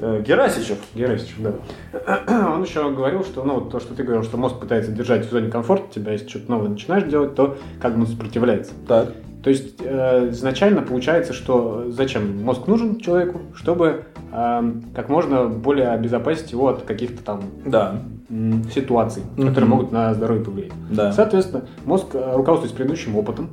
[0.00, 0.78] Э, Герасичев.
[0.94, 1.52] Герасевич, да.
[2.54, 5.30] Он еще говорил, что, ну, вот то, что ты говорил, что мозг пытается держать в
[5.30, 8.72] зоне комфорта тебя, если что-то новое начинаешь делать, то как бы он сопротивляется.
[8.88, 9.12] Так.
[9.42, 15.88] То есть э, изначально получается, что зачем мозг нужен человеку, чтобы э, как можно более
[15.90, 18.00] обезопасить его от каких-то там Да.
[18.74, 19.48] ситуаций, Мгм.
[19.48, 20.72] которые могут на здоровье повлиять.
[20.90, 21.12] Да.
[21.12, 23.50] Соответственно, мозг, э, руководствуясь предыдущим опытом,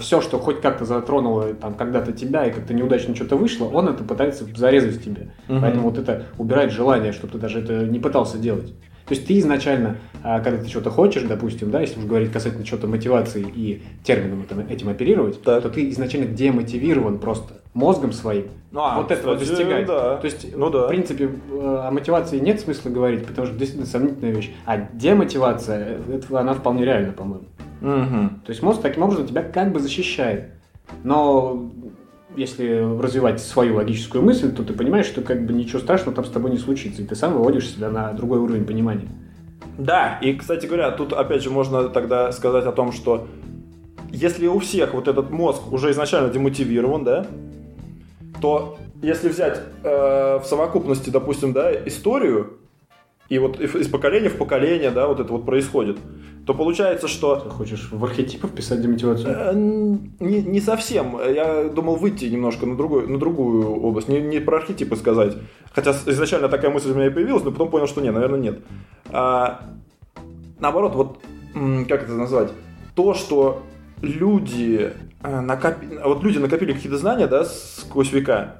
[0.00, 4.04] все, что хоть как-то затронуло там когда-то тебя и как-то неудачно что-то вышло, он это
[4.04, 5.32] пытается зарезать тебе.
[5.48, 5.60] Мгм.
[5.60, 8.72] Поэтому вот это убирает желание, чтобы ты даже это не пытался делать.
[9.12, 12.64] То есть ты изначально, а, когда ты что-то хочешь, допустим, да, если уж говорить касательно
[12.64, 15.62] чего-то мотивации и термином этим, этим оперировать, Так.
[15.62, 18.46] то ты изначально демотивирован просто мозгом своим.
[18.70, 19.86] Ну, а, вот этого кстати, достигать.
[19.86, 20.16] да.
[20.16, 20.86] То есть, Ну да.
[20.86, 21.30] в принципе, э,
[21.88, 24.50] о мотивации нет смысла говорить, потому что действительно сомнительная вещь.
[24.64, 27.44] А демотивация, э, это, она вполне реальна, по-моему.
[27.82, 28.40] Мгм.
[28.46, 30.52] То есть мозг таким образом тебя как бы защищает.
[31.04, 31.70] Но
[32.36, 36.30] если развивать свою логическую мысль, то ты понимаешь, что как бы ничего страшного там с
[36.30, 39.08] тобой не случится, и ты сам выводишь себя на другой уровень понимания.
[39.78, 43.26] Да, и, кстати говоря, тут опять же можно тогда сказать о том, что
[44.10, 47.26] если у всех вот этот мозг уже изначально демотивирован, да,
[48.40, 52.58] то если взять э, в совокупности, допустим, да, историю,
[53.28, 55.98] и вот из поколения в поколение, да, вот это вот происходит,
[56.46, 59.32] то получается, что Ты хочешь в архетипы вписать демотивацию?
[59.32, 61.18] Э, Не, не совсем.
[61.18, 65.36] Я думал выйти немножко на другую, на другую область, не, не про архетипы сказать.
[65.72, 68.58] Хотя изначально такая мысль у меня и появилась, но потом понял, что нет, наверное, нет.
[69.10, 69.62] А,
[70.58, 71.18] наоборот, вот
[71.88, 72.50] как это назвать?
[72.94, 73.62] То, что
[74.00, 78.56] люди, э, накопи- вот люди накопили какие-то знания, да, сквозь века,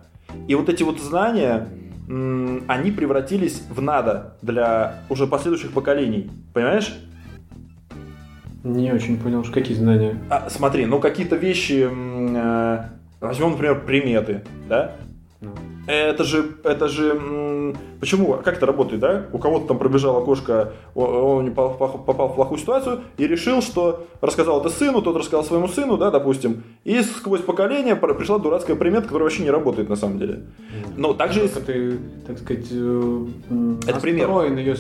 [0.47, 1.68] и вот эти вот знания,
[2.09, 6.31] они превратились в надо для уже последующих поколений.
[6.53, 6.95] Понимаешь?
[8.64, 10.16] Не очень понял, что какие знания.
[10.31, 12.85] А, смотри, ну какие-то вещи, э,
[13.20, 14.92] возьмем, например, приметы, да?
[15.42, 15.50] Ну.
[15.88, 19.26] Это же, это же, почему, как это работает, да?
[19.33, 24.68] У кого-то там пробежала кошка, он попал, в плохую ситуацию и решил, что рассказал это
[24.68, 29.24] сыну, тот рассказал своему сыну, да, допустим, и сквозь поколение пр- пришла дурацкая примета, которая
[29.24, 30.42] вообще не работает на самом деле.
[30.96, 31.66] Ну, также Только есть...
[31.66, 33.26] ты, так сказать, э,
[33.88, 34.28] Это пример.
[34.57, 34.76] ее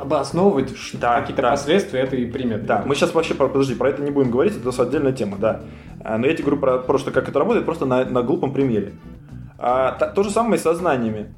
[0.00, 1.50] обосновывать Да, какие-то да.
[1.52, 2.64] последствия этой приметы.
[2.64, 5.60] Да, мы сейчас вообще, подожди, про это не будем говорить, это отдельная тема, да.
[6.02, 8.52] А, Но я тебе говорю про, про что, как это работает, просто на, на глупом
[8.52, 8.92] примере.
[9.62, 11.34] А, та- то же самое и со знаниями.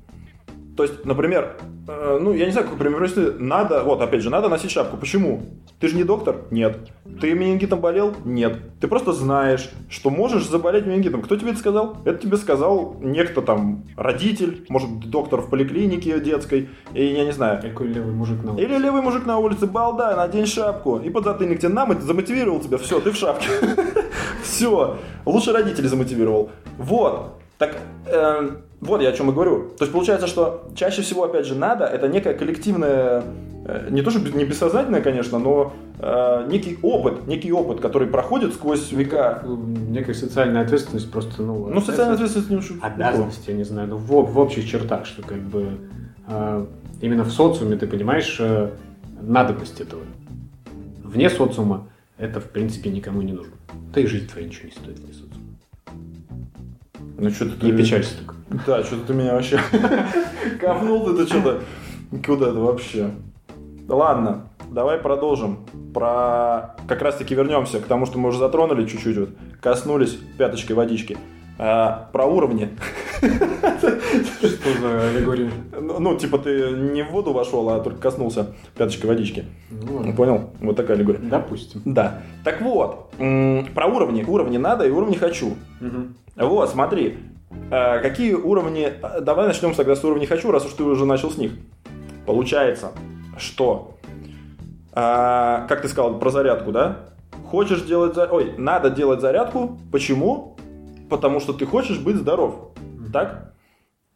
[0.76, 1.56] То есть, например,
[1.86, 3.20] э, ну, я не знаю, какой пример привести.
[3.38, 4.96] Надо, вот, опять же, надо носить шапку.
[4.96, 5.42] Почему?
[5.80, 6.36] Ты же не доктор?
[6.50, 6.78] Нет.
[7.20, 8.14] Ты менингитом болел?
[8.24, 8.58] Нет.
[8.80, 11.20] Ты просто знаешь, что можешь заболеть менингитом.
[11.20, 11.96] Кто тебе это сказал?
[12.04, 17.60] Это тебе сказал некто там, родитель, может, доктор в поликлинике детской, и я не знаю.
[17.60, 18.64] Какой левый мужик на улице.
[18.64, 20.98] Или левый мужик на улице, балда, надень шапку.
[20.98, 22.78] И подзатыльник тебе нам замотивировал тебя.
[22.78, 23.48] Все, ты в шапке.
[24.42, 24.96] Все.
[25.26, 26.50] Лучше родителей замотивировал.
[26.78, 27.41] Вот.
[27.62, 29.68] Так, эм, вот я о чем и говорю.
[29.78, 33.22] То есть получается, что чаще всего, опять же, надо, это некая коллективная,
[33.64, 38.52] э, не то что не бессознательная, конечно, но э, некий опыт, некий опыт, который проходит
[38.54, 39.44] сквозь века.
[39.46, 41.68] Некая социальная ответственность просто, ну...
[41.68, 45.38] Ну, социальная ответственность не Обязанность, я не знаю, ну, в, в общих чертах, что как
[45.38, 45.78] бы
[46.26, 46.66] э,
[47.00, 48.70] именно в социуме ты понимаешь э,
[49.20, 50.02] надобность этого.
[51.04, 51.86] Вне социума
[52.18, 53.54] это, в принципе, никому не нужно.
[53.94, 55.41] Да и жизнь твоя ничего не стоит вне социума.
[57.22, 58.34] Ну, что-то Не печалься так.
[58.66, 59.60] Да, что-то ты меня вообще
[60.60, 61.60] копнул ты что-то
[62.26, 63.12] куда-то вообще.
[63.86, 65.60] Да ладно, давай продолжим.
[65.94, 69.28] Про как раз таки вернемся к тому, что мы уже затронули чуть-чуть, вот,
[69.60, 71.16] коснулись пяточкой водички.
[71.58, 72.70] А, про уровни.
[73.20, 75.50] Что за аллегория?
[75.80, 79.44] Ну, ну, типа ты не в воду вошел, а только коснулся пяточкой водички.
[79.70, 80.12] Ну.
[80.14, 80.50] Понял?
[80.60, 81.20] Вот такая аллегория.
[81.20, 81.82] Допустим.
[81.84, 82.22] Да.
[82.44, 84.24] Так вот, про уровни.
[84.24, 85.54] Уровни надо и уровни хочу.
[85.80, 86.16] Мгм.
[86.36, 87.18] Вот, смотри,
[87.70, 88.90] э, какие уровни...
[89.02, 91.52] э, Давай начнем тогда с уровней «хочу», раз уж ты уже начал с них.
[92.26, 92.92] Получается,
[93.36, 93.98] что...
[94.92, 97.00] э, как ты сказал про зарядку, да?
[97.46, 98.16] Хочешь делать...
[98.16, 99.78] Ой, надо делать зарядку.
[99.92, 100.51] Почему?
[101.12, 102.70] Потому что ты хочешь быть здоров.
[103.12, 103.52] Так?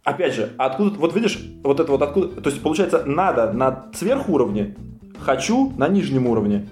[0.02, 0.98] Опять же, откуда...
[0.98, 2.40] Вот видишь, вот это вот откуда...
[2.40, 4.74] То есть, получается, надо на сверхуровне,
[5.18, 6.66] хочу на нижнем уровне.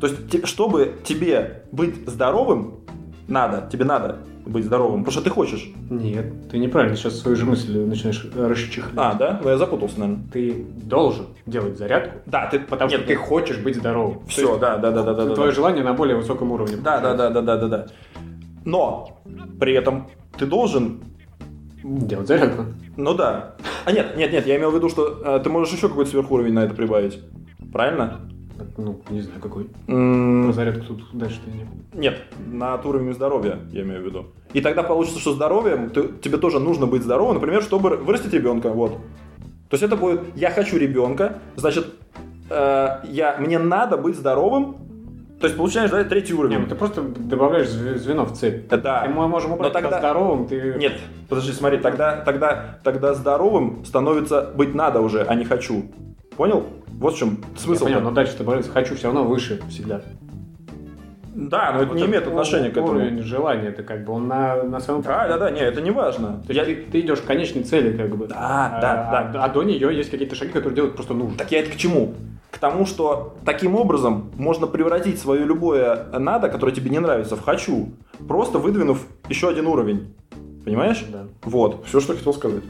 [0.00, 2.80] То есть, чтобы тебе быть здоровым,
[3.28, 5.70] надо, тебе надо быть здоровым, потому что ты хочешь.
[5.88, 8.94] Нет, ты неправильно сейчас свою же мысль начинаешь расчехлять.
[8.96, 9.40] А, да?
[9.40, 10.24] Ну, я запутался, наверное.
[10.32, 12.58] Ты должен делать зарядку, Да, ты...
[12.58, 14.26] потому Нет, что ты хочешь быть здоровым.
[14.26, 15.26] Все, да, да, да, да, да.
[15.26, 15.54] да, Твое да.
[15.54, 16.76] желание на более высоком уровне.
[16.76, 17.86] Да, да, да, да, да, да, да.
[18.64, 19.20] Но
[19.60, 21.00] при этом ты должен
[21.84, 22.66] Делать зарядку.
[22.96, 23.56] Ну да.
[23.84, 26.52] А нет, нет, нет, я имел в виду, что э, ты можешь еще какой-то сверхуровень
[26.52, 27.20] на это прибавить.
[27.72, 28.20] Правильно?
[28.76, 29.66] Ну, не знаю, какой.
[29.88, 31.80] М, Про зарядку тут дальше-то не буду.
[31.94, 34.26] Нет, над уровнем здоровья, я имею в виду.
[34.52, 38.70] И тогда получится, что здоровьем ты- тебе тоже нужно быть здоровым, например, чтобы вырастить ребенка.
[38.70, 38.92] Вот.
[39.68, 41.86] То есть это будет я хочу ребенка, значит,
[42.48, 44.76] э, я, мне надо быть здоровым.
[45.42, 46.60] То есть получаешь, да, третий уровень.
[46.60, 48.68] ну ты просто добавляешь зв- звено в цепь.
[48.68, 49.04] Да.
[49.04, 50.74] И мы можем убрать Но тогда- здоровым, ты...
[50.78, 50.92] Нет,
[51.28, 55.90] подожди, смотри, тогда, тогда, тогда здоровым становится быть надо уже, а не хочу.
[56.36, 56.64] Понял?
[56.86, 57.84] Вот в чем Я смысл.
[57.84, 60.02] понял, но дальше добавляется хочу все равно выше всегда.
[61.34, 62.88] Да, но это Вот не имеет отношения к этому.
[62.90, 65.00] Уровень желания, это как бы он на, на своем...
[65.02, 66.42] Да, да, да, не, это не важно.
[66.46, 68.28] То есть ты, ты идешь к конечной цели, как бы.
[68.28, 71.36] Да, а, да, а- А, до нее есть какие-то шаги, которые делать просто нужно.
[71.38, 72.14] Так я это к чему?
[72.52, 77.42] К тому, что таким образом можно превратить свое любое надо, которое тебе не нравится, в
[77.42, 77.88] хочу,
[78.28, 80.14] просто выдвинув еще один уровень.
[80.64, 81.04] Понимаешь?
[81.10, 81.24] Да.
[81.42, 82.62] Вот, все, что хотел сказать.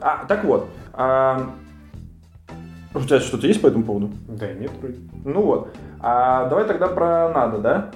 [0.00, 1.50] А, так вот, а,
[2.94, 4.10] у тебя что-то есть по этому поводу?
[4.28, 4.98] Да, нет, вроде.
[5.24, 5.74] Ну вот.
[6.00, 7.90] А давай тогда про надо, да?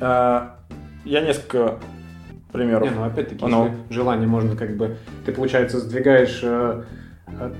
[0.00, 0.56] А,
[1.04, 1.78] я несколько
[2.52, 2.88] примеров.
[2.88, 3.70] Не, ну опять-таки, Ну.
[3.90, 4.96] желание можно как бы...
[5.26, 6.84] Ты, получается, сдвигаешь э,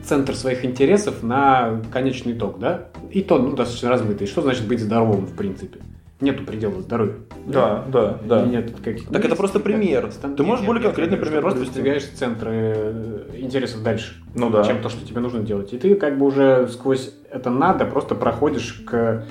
[0.04, 2.88] центр своих интересов на конечный итог, да?
[3.11, 4.26] И то, ну, достаточно размытый.
[4.26, 5.80] Что значит быть здоровым, в принципе?
[6.20, 7.26] Нету предела здоровью.
[7.46, 8.44] Да, да, да.
[8.44, 10.08] И Нет каких Так это просто пример.
[10.12, 11.80] Стан- Ты можешь нет, более нет, конкретный нет, пример Просто привести?
[11.80, 14.62] сдвигаешь центры э, интересов дальше, Ну да.
[14.62, 15.72] чем то, что тебе нужно делать.
[15.72, 19.26] И ты как бы уже сквозь это надо просто проходишь к,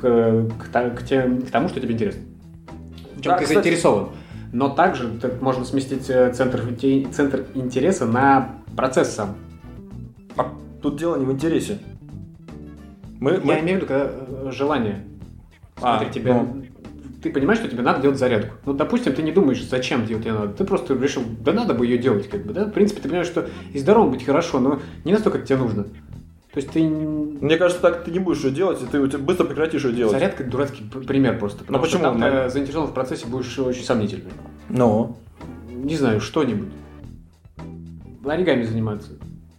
[0.00, 2.22] к, к тем- к тому, что тебе интересно.
[3.16, 4.08] В чем Да, ты кстати- заинтересован.
[4.54, 6.62] Но также так можно сместить э, центр,
[7.12, 9.34] центр интереса на процесс сам.
[10.36, 11.78] А тут дело не в интересе.
[13.20, 15.04] Мы, мы- Я имею в виду, когда э, желание.
[15.80, 16.64] А, Смотри, тебе, ну.
[17.22, 18.54] ты понимаешь, что тебе надо делать зарядку.
[18.66, 20.52] Ну, допустим, ты не думаешь, зачем делать ее надо.
[20.52, 22.64] Ты просто решил, да надо бы ее делать, как бы, да?
[22.64, 25.84] В принципе, ты понимаешь, что и здоровым быть хорошо, но не настолько, как тебе нужно.
[25.84, 26.82] То есть ты...
[26.86, 30.12] Мне кажется, так ты не будешь ее делать, и ты тебя быстро прекратишь ее делать.
[30.12, 31.64] Зарядка дурацкий пример просто.
[31.64, 32.02] Что почему?
[32.02, 34.32] там ты заинтересован в процессе будешь очень сомнительный.
[34.68, 35.16] Ну.
[35.70, 36.68] не знаю, что-нибудь.
[38.24, 39.12] Оригами заниматься.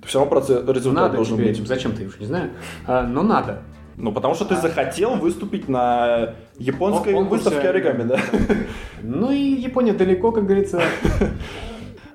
[0.06, 1.68] Все равно процесс, результат Надо должен тебе быть.
[1.68, 2.52] зачем ты уж не знаю,
[2.88, 3.62] А, но надо.
[3.96, 8.20] Ну, потому что ты захотел выступить на японской Кон- конкурсе выставке оригами, да?
[9.04, 10.82] Ну и Япония далеко, как говорится.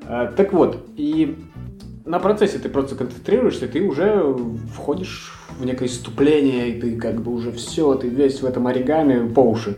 [0.06, 1.38] А, Так вот, и
[2.04, 4.34] на процессе ты просто концентрируешься, ты уже
[4.74, 9.28] входишь в некое иступление, и ты как бы уже все, ты весь в этом оригами
[9.32, 9.76] по уши.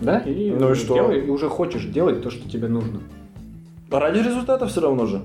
[0.00, 0.18] Да?
[0.20, 0.94] И, Ну и что?
[0.94, 3.00] делай- и уже хочешь делать то, что тебе нужно.
[3.90, 5.22] Ради результата все равно же.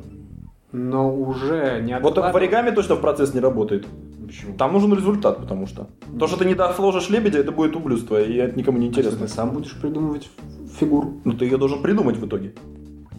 [0.73, 3.87] Но уже не Вот в оригами точно в процесс не работает.
[4.25, 4.57] Почему?
[4.57, 5.87] Там нужен результат, потому что.
[6.19, 9.09] То, что ты не сложишь лебедя, это будет ублюдство, и это никому не Интересно.
[9.17, 9.27] интересно.
[9.27, 10.31] Ты сам будешь придумывать
[10.79, 11.21] фигуру.
[11.23, 12.55] Ну, ты ее должен придумать в итоге.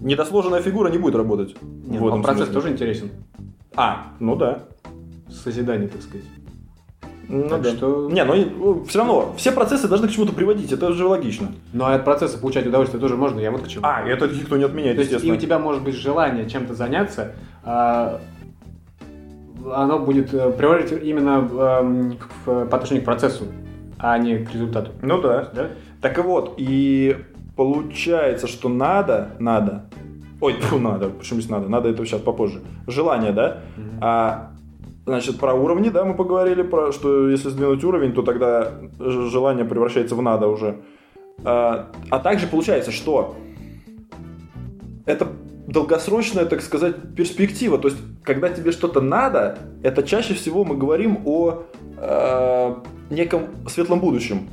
[0.01, 1.55] Недосложенная фигура не будет работать.
[1.87, 2.55] Нет, В этом процесс смысле.
[2.61, 3.11] тоже интересен.
[3.77, 4.65] А, ну да.
[5.31, 6.27] Созидание, так сказать.
[7.29, 7.71] Ну Так да.
[7.71, 11.49] что- Не, ну все равно, все процессы должны к чему-то приводить, это же логично.
[11.73, 13.85] Но от процесса получать удовольствие тоже можно, я вот к чему.
[13.87, 15.37] А, это никто не отменяет, То есть и естественно.
[15.37, 17.33] у тебя может быть желание чем-то заняться,
[17.65, 18.21] а,
[19.75, 23.45] оно будет э, приводить именно эм, к- по отношению к процессу,
[23.99, 24.91] а не к результату.
[25.01, 25.49] Ну да.
[25.55, 25.69] Да?
[26.03, 27.17] Так и вот, и
[27.57, 29.87] получается, что надо, надо.
[30.41, 31.69] Ой, фу, надо, почему здесь надо?
[31.69, 32.61] Надо это сейчас попозже.
[32.87, 33.61] Желание, да?
[34.03, 34.51] А,
[35.07, 40.15] значит, про уровни, да, мы поговорили, про, что если сдвинуть уровень, то тогда желание превращается
[40.15, 40.81] в надо уже.
[41.45, 43.37] А, а также получается, что
[45.07, 45.29] это
[45.67, 47.79] долгосрочная, так сказать, перспектива.
[47.79, 51.65] То есть, когда тебе что-то надо, это чаще всего мы говорим о
[51.97, 52.75] э,
[53.11, 54.49] неком светлом будущем.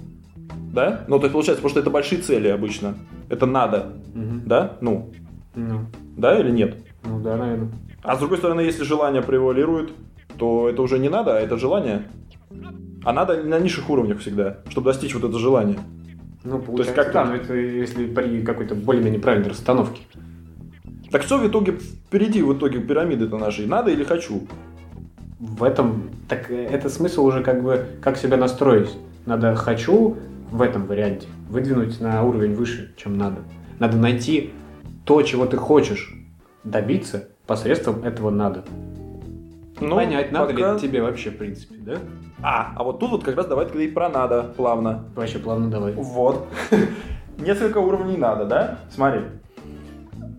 [0.73, 1.03] Да?
[1.07, 2.95] Ну, то есть, получается, потому что это большие цели обычно.
[3.29, 3.93] Это надо.
[4.13, 4.43] Мгм.
[4.45, 4.77] Да?
[4.81, 5.11] Ну,
[5.53, 5.85] Ну,
[6.17, 6.77] да или нет?
[7.03, 7.71] ну да, наверное.
[8.03, 9.91] А с другой стороны, если желание превалирует,
[10.41, 12.01] то это уже не надо, а это желание.
[13.03, 15.77] А надо на низших уровнях всегда, чтобы достичь вот это желание.
[16.43, 20.01] Ну, есть получается, как да, но это если при какой-то более-менее правильной расстановке.
[21.11, 23.67] Так что в итоге впереди, в итоге пирамиды-то нашей?
[23.67, 24.47] Надо или хочу?
[25.37, 28.89] В этом, так э, это смысл уже как бы, как себя настроить.
[29.27, 30.17] Надо «хочу»
[30.49, 33.43] в этом варианте выдвинуть на уровень выше, чем надо.
[33.77, 34.53] Надо найти
[35.05, 36.15] то, чего ты хочешь
[36.63, 38.65] добиться посредством этого «надо».
[39.81, 41.97] Ну, Понять, надо ли пока- это тебе вообще, в принципе, да?
[42.43, 45.05] А, а вот тут вот как раз давай говорить про надо плавно.
[45.15, 45.93] Вообще плавно давай.
[45.93, 46.47] Вот.
[47.37, 48.77] Несколько уровней надо, да?
[48.91, 49.21] Смотри.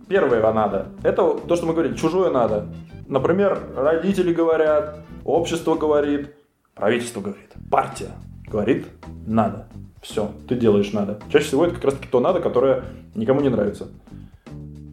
[0.07, 0.87] Первое надо.
[1.03, 2.67] Это то, что мы говорили, чужое надо.
[3.07, 6.33] Например, родители говорят, общество говорит,
[6.73, 8.11] правительство говорит, партия
[8.47, 8.87] говорит,
[9.27, 9.67] надо.
[10.01, 11.19] Все, ты делаешь надо.
[11.31, 12.83] Чаще всего это как раз таки то надо, которое
[13.15, 13.87] никому не нравится.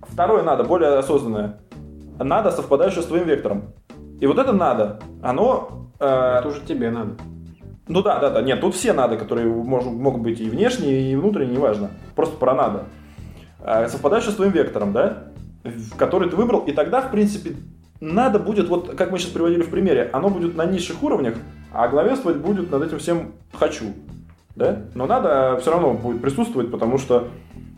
[0.09, 1.59] Второе надо, более осознанное.
[2.19, 3.73] Надо, совпадающее с твоим вектором.
[4.21, 5.89] И вот это надо, оно...
[5.99, 6.05] э,
[6.39, 7.17] Это уже тебе надо.
[7.89, 8.43] ну да, да, да.
[8.43, 11.91] Нет, тут все надо, которые мож- могут быть и внешние, и внутренние, неважно.
[12.15, 12.85] Просто про надо.
[13.63, 15.25] А, Совпадающие с твоим вектором, да?
[15.97, 16.61] Который ты выбрал.
[16.61, 17.57] И тогда, в принципе,
[18.01, 21.35] надо будет, вот как мы сейчас приводили в примере, оно будет на низших уровнях,
[21.73, 23.87] а главенствовать будет над этим всем хочу.
[24.57, 24.83] Да?
[24.95, 27.29] Но надо все равно будет присутствовать, потому что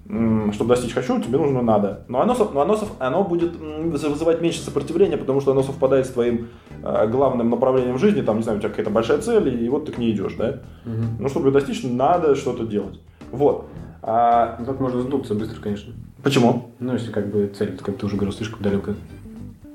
[0.07, 2.05] чтобы достичь хочу, тебе нужно надо.
[2.09, 6.49] Но оно, но оно, оно будет вызывать меньше сопротивления, потому что оно совпадает с твоим
[6.83, 9.93] э, главным направлением жизни, там, не знаю, у тебя какая-то большая цель, и вот ты
[9.93, 10.61] к ней идешь, да?
[10.85, 11.17] Мгм.
[11.21, 13.01] Ну, чтобы ее достичь, надо что-то делать.
[13.31, 13.67] Вот.
[14.03, 15.95] А, Ну, Тут можно сдуться быстро, конечно.
[16.23, 16.73] почему?
[16.81, 18.95] Ну, если как бы цель, как ты уже говорил, слишком далеко.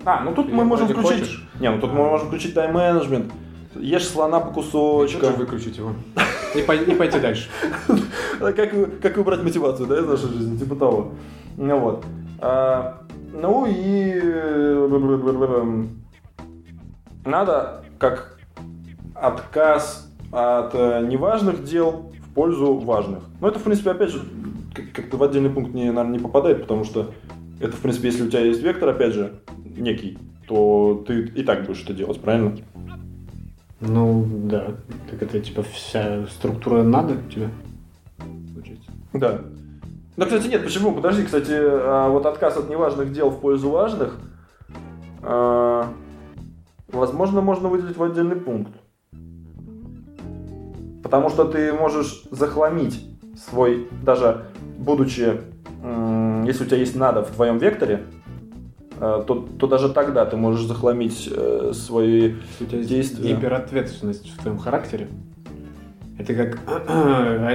[0.05, 1.19] А, ну тут Или мы можем включить...
[1.19, 1.49] хочешь.
[1.59, 3.31] Не, ну тут мы можем включить тайм-менеджмент.
[3.75, 5.29] Ешь слона по кусочкам.
[5.29, 5.93] Лучше выключить его.
[6.55, 7.49] И, пой- и пойти дальше.
[8.39, 11.13] Как, как выбрать мотивацию, да, из нашей жизни, типа того.
[11.57, 12.05] Ну вот.
[12.39, 13.01] А,
[13.33, 14.11] ну и...
[14.23, 14.87] э,
[17.25, 18.37] Надо как
[19.15, 23.23] отказ от э, неважных дел в пользу важных.
[23.41, 24.21] Но это, в принципе, опять же,
[24.73, 27.11] как- как-то в отдельный пункт не, наверное, не попадает, потому что
[27.59, 29.39] это, в принципе, если у тебя есть вектор, опять же,
[29.75, 32.55] некий, то ты и так будешь это делать, правильно?
[33.79, 34.75] Ну, да.
[35.09, 37.49] Так это типа вся структура надо у тебя?
[38.17, 38.91] Получается.
[39.13, 39.41] Да.
[40.15, 40.93] Ну, кстати, нет, почему?
[40.93, 44.17] Подожди, кстати, а, вот отказ от неважных дел в пользу важных,
[45.21, 45.93] а,
[46.87, 48.71] возможно, можно выделить в отдельный пункт.
[51.03, 53.05] Потому что ты можешь захламить
[53.37, 55.39] свой, даже будучи,
[56.45, 58.03] если у тебя есть надо в твоем векторе,
[58.99, 63.35] то, то даже тогда ты можешь захламить э, свои у тебя Действия.
[63.35, 65.07] гиперответственность в твоем характере,
[66.17, 67.51] это как а,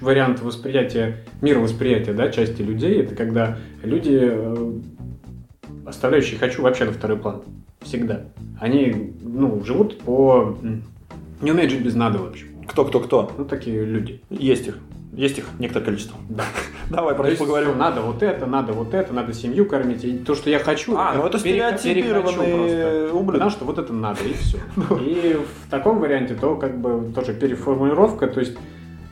[0.00, 4.72] вариант восприятия, мировосприятия, да, части людей, это когда люди, э,
[5.86, 7.42] оставляющие «хочу» вообще на второй план.
[7.80, 8.26] Всегда.
[8.60, 10.58] Они, ну, живут по...
[11.40, 12.48] Не умеют жить без надо, в общем.
[12.66, 13.32] кто-кто-кто.
[13.38, 14.20] Ну, такие люди.
[14.28, 14.78] Есть их.
[15.18, 16.16] Есть их некоторое количество.
[16.28, 16.44] Да.
[16.90, 17.76] Давай про них поговорим.
[17.76, 20.04] надо вот это, надо вот это, надо семью кормить.
[20.04, 21.38] И то, что я хочу, А, ну это
[22.22, 23.10] просто.
[23.12, 23.32] ублюдок.
[23.32, 24.58] Потому что вот это надо, и все.
[25.00, 28.56] И в таком варианте, то как бы тоже переформулировка, то есть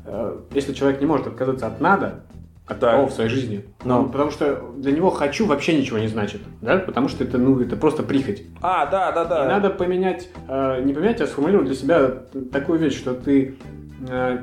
[0.05, 2.21] э, если человек не может отказаться от надо,
[2.69, 4.03] от такого в своей жизни, Ну.
[4.03, 7.61] ну, потому что для него хочу вообще ничего не значит, да, потому что это, ну,
[7.61, 8.43] это просто прихоть.
[8.63, 9.45] А, да, да, да.
[9.45, 12.11] И надо поменять, э, не поменять, а сформулировать для себя
[12.53, 13.57] такую вещь, что ты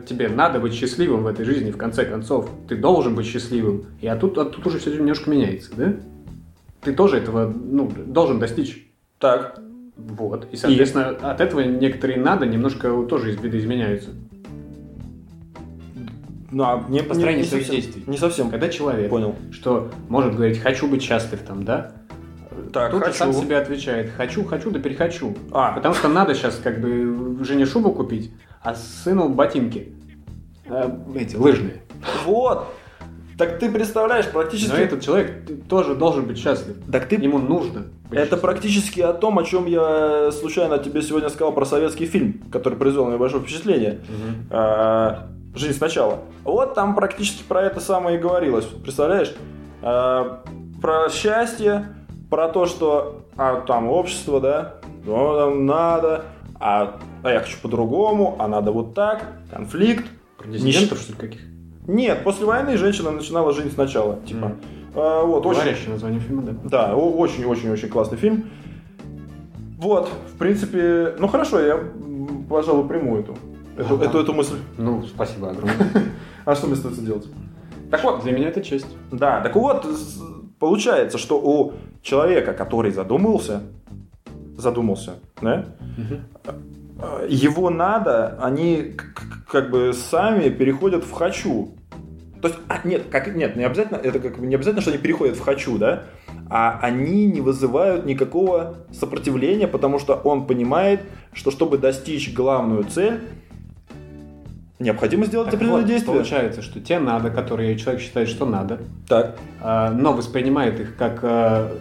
[0.07, 2.49] тебе надо быть счастливым в этой жизни, в конце концов.
[2.67, 3.85] Ты должен быть счастливым.
[4.01, 5.93] И а тут, а тут уже все немножко меняется, да?
[6.81, 8.87] Ты тоже этого ну, должен достичь.
[9.19, 9.59] Так.
[9.95, 10.47] Вот.
[10.51, 14.09] И, соответственно, от этого некоторые надо немножко тоже из видоизменяются.
[16.51, 18.03] Ну, а не, Построение не своих совсем- действий.
[18.05, 18.49] Не совсем.
[18.49, 19.35] Когда человек, Понял.
[19.51, 21.93] что может говорить «хочу быть счастлив», там, да?
[22.71, 23.17] Так, Тут хочу.
[23.17, 25.35] сам себе отвечает «хочу, хочу, да перехочу».
[25.51, 29.93] А, Потому что надо сейчас как бы жене шубу купить, а сыну ботинки.
[30.65, 31.81] Э, эти, лыжные.
[32.25, 32.67] вот.
[33.37, 34.69] Так ты представляешь, практически...
[34.71, 36.75] Но этот человек тоже должен быть счастлив.
[36.91, 37.15] Так ты...
[37.15, 41.65] Ему нужно быть Это практически о том, о чем я случайно тебе сегодня сказал про
[41.65, 44.01] советский фильм, который произвел на меня большое впечатление.
[44.51, 46.19] А, Жизнь сначала.
[46.43, 48.65] Вот там практически про это самое и говорилось.
[48.65, 49.33] Представляешь?
[49.81, 50.43] А,
[50.81, 51.95] Про счастье,
[52.33, 56.25] про то, что а, там общество, да, ну, там надо,
[56.59, 60.07] а, а я хочу по-другому, а надо вот так, конфликт.
[60.39, 61.41] Про диссидентов, что ли, каких?
[61.85, 64.15] Нет, после войны женщина начинала жить сначала.
[64.25, 64.47] Типа.
[64.47, 64.55] Мгм.
[64.95, 66.53] А, вот, очень, Говорящее название фильма, да.
[66.63, 68.45] да, очень-очень-очень классный фильм.
[69.77, 71.79] Вот, в принципе, ну хорошо, я,
[72.49, 73.37] пожалуй, приму эту,
[73.77, 74.05] эту, Ага.
[74.05, 74.57] эту, эту мысль.
[74.79, 75.75] Ну, спасибо огромное.
[76.45, 77.27] А что мне остается делать?
[77.91, 78.87] Так вот, Для меня это честь.
[79.11, 79.85] да, так вот,
[80.57, 83.63] получается, что у человека, который задумался,
[84.57, 85.65] задумался, да,
[86.99, 88.95] э, его надо, они
[89.49, 91.71] как бы сами переходят в хочу.
[92.41, 95.37] То есть, а, нет, как, нет, не обязательно, это как не обязательно, что они переходят
[95.37, 96.03] в хочу, да,
[96.49, 100.99] а они не вызывают никакого сопротивления, потому что он понимает,
[101.31, 103.21] что чтобы достичь главную цель,
[104.77, 106.13] необходимо сделать Так определенные вот, действия.
[106.13, 111.19] Получается, что те надо, которые человек считает, что надо, Так, а, но воспринимает их как
[111.23, 111.71] а,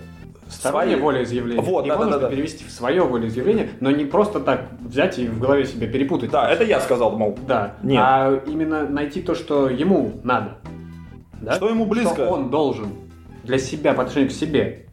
[0.52, 0.94] Свои.
[0.96, 1.62] волеизъявление.
[1.62, 2.34] Вот, Его нужно да-да-да-да.
[2.34, 6.30] перевести в свое волеизъявление, но не просто так взять и в голове себе перепутать.
[6.30, 7.74] да, это я сказал, мол, Да.
[7.82, 8.02] Нет.
[8.04, 10.58] А именно найти то, что ему надо.
[11.40, 11.54] Да?
[11.54, 12.86] что ему близко, Что он должен
[13.42, 14.86] для себя, по отношению к себе.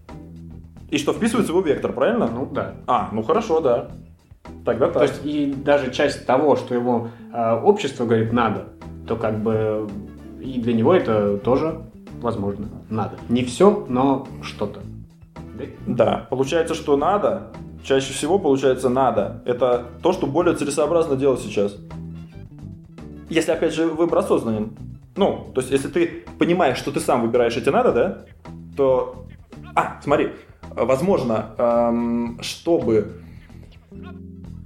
[0.90, 2.28] и что вписывается в его вектор, правильно?
[2.28, 2.74] Ну да.
[2.88, 3.90] А, ну хорошо, да.
[4.66, 4.94] Тогда так.
[4.96, 8.70] То есть и даже часть того, что ему э, общество говорит надо,
[9.08, 9.88] то как бы
[10.42, 11.82] и для него это тоже
[12.22, 13.18] возможно надо.
[13.30, 14.80] Не все, но что-то.
[15.88, 16.28] Да?
[16.30, 17.52] Получается, что надо,
[17.84, 19.42] чаще всего получается надо.
[19.46, 21.76] Это то, что более целесообразно делать сейчас.
[23.30, 24.78] Если, опять же, выбор осознанен.
[25.16, 28.26] Ну, то есть, если ты понимаешь, что ты сам выбираешь эти надо, да,
[28.76, 29.26] то...
[29.76, 30.30] А, смотри,
[30.72, 33.22] возможно, эм, чтобы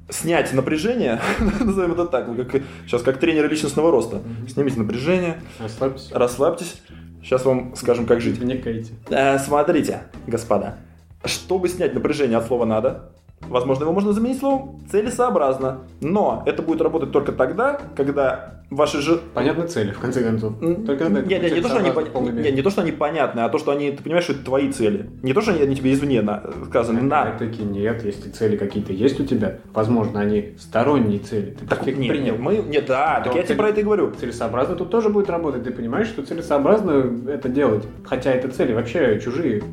[0.09, 1.19] снять напряжение,
[1.59, 6.17] назовем это так, как, сейчас как тренер личностного роста, снимите напряжение, Расслабься.
[6.17, 6.81] расслабьтесь,
[7.23, 8.37] сейчас вам скажем, как жить.
[8.37, 8.93] Вникайте.
[9.09, 10.77] Э, смотрите, господа,
[11.25, 13.12] чтобы снять напряжение от слова «надо»,
[13.49, 15.79] возможно, его можно заменить словом «целесообразно».
[16.01, 19.19] Но это будет работать только тогда, когда ваши же...
[19.33, 20.53] Понятны цели, в конце концов.
[20.59, 22.49] Только тогда это не, то, что они, пон- мере.
[22.51, 24.71] не, не то, что они понятны, а то, что они, ты понимаешь, что это твои
[24.71, 25.09] цели.
[25.21, 27.31] Не то, что они, они тебе извне на- сказаны «на».
[27.37, 31.55] Таки нет, если цели какие-то есть у тебя, возможно, они сторонние цели.
[31.59, 32.33] Ты Так, их нет, принял.
[32.33, 34.11] нет, мы, нет, да, так я тебе про это и говорю.
[34.11, 35.63] Целесообразно тут тоже будет работать.
[35.63, 37.83] Ты понимаешь, что целесообразно это делать.
[38.05, 39.63] Хотя это цели вообще чужие.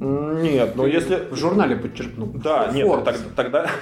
[0.00, 1.26] Нет, но если...
[1.30, 2.28] В журнале подчеркнул.
[2.34, 3.66] Да, нет, так- тогда...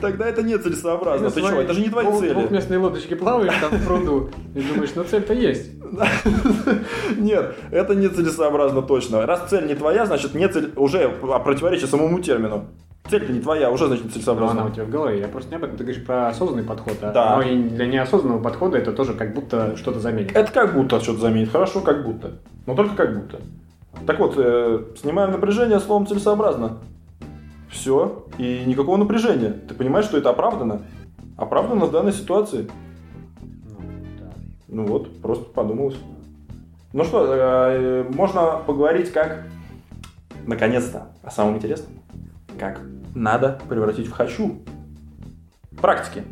[0.00, 1.28] Тогда это не целесообразно.
[1.28, 2.32] Ты Ты своей это же не твои двух- цели.
[2.32, 5.70] Двухместной лодочке плаваешь там в пруду и думаешь, ну цель-то есть.
[7.18, 9.26] Нет, это не целесообразно точно.
[9.26, 12.66] Раз цель не твоя, значит не цель уже а противоречит самому термину.
[13.10, 14.66] Цель не твоя, уже значит Но она целесообразно.
[14.66, 15.18] у тебя в голове.
[15.20, 15.76] Я просто не об этом.
[15.76, 16.96] Ты говоришь про осознанный подход.
[17.02, 17.36] а- Да.
[17.36, 20.34] Но и для неосознанного подхода это тоже как будто что-то заменит.
[20.34, 21.50] Это как будто что-то заменит.
[21.50, 22.38] Хорошо, как будто.
[22.66, 23.40] Но только как будто.
[24.06, 26.78] Так вот, э, снимаем напряжение словом целесообразно.
[27.68, 28.26] Все.
[28.38, 29.50] И никакого напряжения.
[29.50, 30.82] Ты понимаешь, что это оправдано?
[31.36, 32.70] Оправдано в данной ситуации.
[33.40, 33.78] Ну,
[34.18, 34.32] да.
[34.68, 35.96] Ну вот, просто подумалось.
[36.92, 39.44] Ну что, э, можно поговорить как,
[40.46, 41.92] наконец-то, о самом интересном.
[42.58, 42.80] Как
[43.14, 44.58] надо превратить в хочу.
[45.80, 46.24] Практики.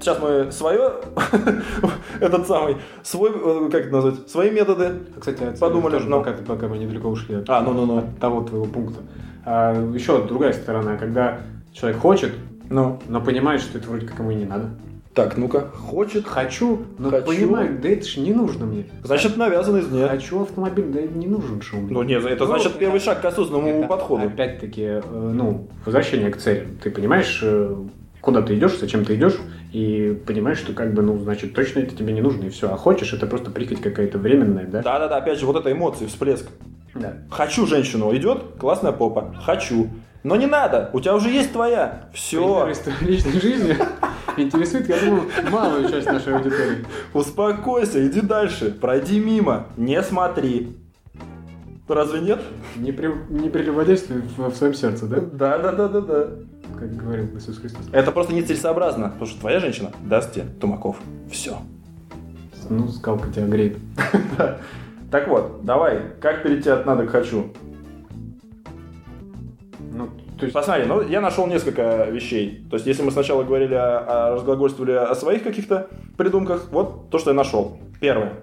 [0.00, 0.92] Сейчас мы свое,
[2.20, 4.90] этот самый, свой, э, как это назвать, свои методы.
[5.18, 7.98] Кстати, Подумали, тоже, но- пока, пока мы недалеко ушли от, А, ну-ну-ну.
[7.98, 9.00] от того твоего пункта.
[9.44, 11.40] А, еще другая сторона, когда
[11.72, 12.32] человек хочет,
[12.68, 14.70] Ну, но понимает, что это вроде как ему и не надо.
[15.14, 16.26] Так, ну-ка, хочет.
[16.26, 17.24] Хочу, но Хочу.
[17.26, 18.86] понимаю, да это ж не нужно мне.
[19.02, 20.10] Значит, навязанный нет.
[20.10, 21.86] Хочу автомобиль, да это не нужен шум.
[21.90, 24.26] Ну нет, это значит Ну, первый шаг к осознанному Это подходу.
[24.26, 26.66] Опять-таки, э, ну, возвращение к цели.
[26.82, 27.74] Ты понимаешь, э,
[28.20, 29.36] куда ты идешь, зачем ты идешь,
[29.76, 32.72] и понимаешь, что как бы, ну, значит, точно это тебе не нужно, и все.
[32.72, 34.80] А хочешь, это просто прихоть какая-то временная, да?
[34.80, 36.48] Да-да-да, опять же, вот эта эмоция, всплеск.
[36.94, 37.18] Да.
[37.30, 39.34] Хочу женщину, идет, классная попа.
[39.44, 39.90] Хочу.
[40.22, 42.08] Но не надо, у тебя уже есть твоя.
[42.14, 43.76] Все, твоей личной жизни
[44.38, 46.86] интересует, я думаю, малую часть нашей аудитории.
[47.12, 50.74] успокойся, иди дальше, пройди мимо, не смотри.
[51.86, 52.40] Разве нет?
[52.76, 55.20] Не, при, не прелюбодействуй в, в своем сердце, да?
[55.20, 56.28] Да-да-да-да-да.
[56.78, 57.86] Как говорил Иисус Христос.
[57.92, 60.96] Это просто нецелесообразно, потому что твоя женщина даст тебе тумаков.
[61.30, 61.58] Все.
[62.68, 63.78] Ну, скалка тебя греет.
[65.08, 67.52] Так вот, давай, как перейти от надо к хочу?
[69.92, 70.08] Ну,
[70.38, 72.66] то есть, Посмотри, ну я нашел несколько вещей.
[72.68, 77.18] То есть, если мы сначала говорили о, о- разглагольствовали о своих каких-то придумках, вот то,
[77.18, 77.78] что я нашел.
[78.00, 78.34] Первое.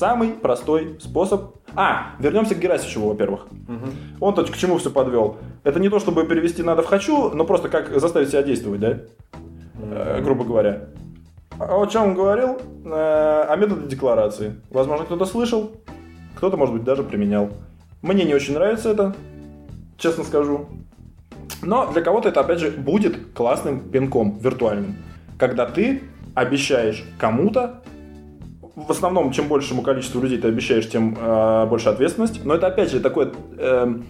[0.00, 1.56] Самый простой способ.
[1.76, 3.48] А, вернемся к Герасичеву, во-первых.
[3.68, 3.90] мгм.
[4.18, 5.36] Он то к чему все подвел.
[5.62, 8.98] Это не то, чтобы перевести надо в хочу, но просто как заставить себя действовать, да?
[9.74, 10.86] Э, грубо говоря.
[11.58, 12.58] А О чем он говорил?
[12.86, 14.54] Э, о методе декларации.
[14.70, 15.70] Возможно, кто-то слышал,
[16.34, 17.50] кто-то, может быть, даже применял.
[18.00, 19.14] Мне не очень нравится это,
[19.98, 20.66] честно скажу.
[21.60, 24.96] Но для кого-то это, опять же, будет классным пинком виртуальным.
[25.38, 26.00] Когда ты
[26.34, 27.82] обещаешь кому-то,
[28.76, 32.44] в основном, чем большему количеству людей ты обещаешь, тем э, больше ответственность.
[32.44, 34.04] Но это, опять же, такое, эм,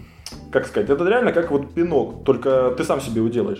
[0.51, 3.59] как сказать, это реально как вот пинок, только ты сам себе его делаешь.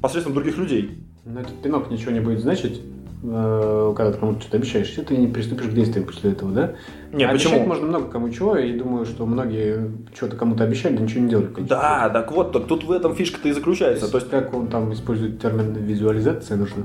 [0.00, 0.98] Посредством других людей.
[1.24, 2.82] Ну, этот пинок ничего не будет значить,
[3.22, 6.74] э, когда ты кому-то что-то обещаешь, если ты не приступишь к действиям после этого, да?
[7.12, 7.66] Нет, А Обещать почему?
[7.68, 11.48] можно много кому чего, и думаю, что многие что-то кому-то обещали, да ничего не делали.
[11.60, 14.02] Да, так вот, так тут в этом фишка-то и То заключается.
[14.04, 16.82] есть, То есть, как он там использует термин визуализация нужна?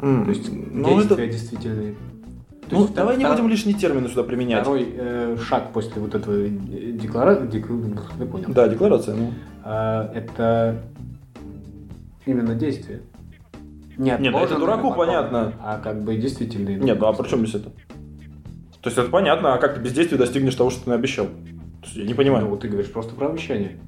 [0.00, 1.94] м, То есть ну, это- действия действительные.
[2.72, 4.62] То ну, есть давай не будем лишние термины сюда применять.
[4.62, 9.34] Второй э, шаг после вот этого декларации, ты понял, Да, декларация, ну.
[9.62, 10.80] А, это
[12.24, 13.02] именно действие.
[13.98, 15.52] Нет, Нет, это дураку понятно.
[15.60, 16.78] А как бы действительные.
[16.78, 17.68] Нет, ну а при чем здесь это?
[18.80, 21.26] То есть это понятно, а как ты без действия достигнешь того, что ты обещал?
[21.92, 22.46] Я не понимаю.
[22.46, 23.78] Ну, вот ты говоришь просто про обещание.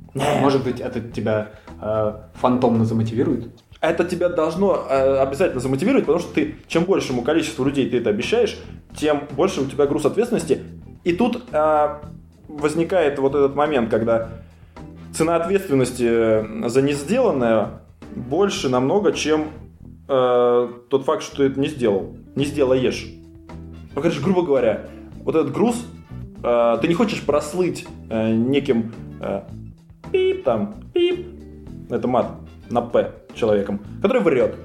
[0.43, 3.49] Может быть, это тебя э, фантомно замотивирует?
[3.85, 8.09] Это тебя должно э, обязательно замотивировать, потому что ты, чем большему количеству людей ты это
[8.09, 8.57] обещаешь,
[8.97, 10.63] тем больше у тебя груз ответственности.
[11.05, 11.89] И тут э,
[12.49, 14.31] возникает вот этот момент, когда
[15.13, 17.83] цена ответственности э, за не сделанное
[18.17, 19.49] больше намного, чем
[20.09, 23.07] э, тот факт, что ты это не сделал, не сделаешь.
[23.95, 24.87] Ну, короче, грубо говоря,
[25.25, 25.85] вот этот груз,
[26.43, 29.43] э, ты не хочешь прослыть э, неким э,
[30.11, 31.27] пип там, пип,
[31.91, 32.29] это мат
[32.71, 34.57] на П человеком, который врет.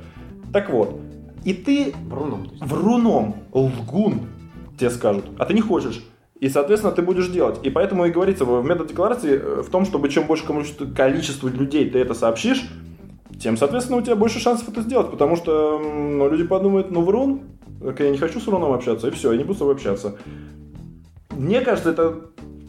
[0.53, 0.99] Так вот,
[1.43, 2.47] и ты Вруном.
[2.59, 4.21] вруном, лгун,
[4.77, 6.03] тебе скажут, а ты не хочешь.
[6.39, 7.59] И, соответственно, ты будешь делать.
[7.63, 10.45] И поэтому и говорится в методе декларации э, в том, чтобы чем больше
[10.95, 12.65] количество людей ты это сообщишь,
[13.39, 15.11] тем, соответственно, у тебя больше шансов это сделать.
[15.11, 17.41] Потому что ну, люди подумают, ну, врун,
[17.81, 20.17] так я не хочу с вруном общаться, и все, я не буду с тобой общаться.
[21.31, 22.15] Мне кажется, это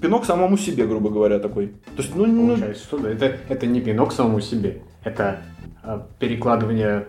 [0.00, 1.68] пинок самому себе, грубо говоря, такой.
[1.96, 3.10] То есть, ну, ну, Получается, что да.
[3.10, 4.82] Это, это не пинок самому себе.
[5.04, 5.42] Это
[6.18, 7.06] перекладывание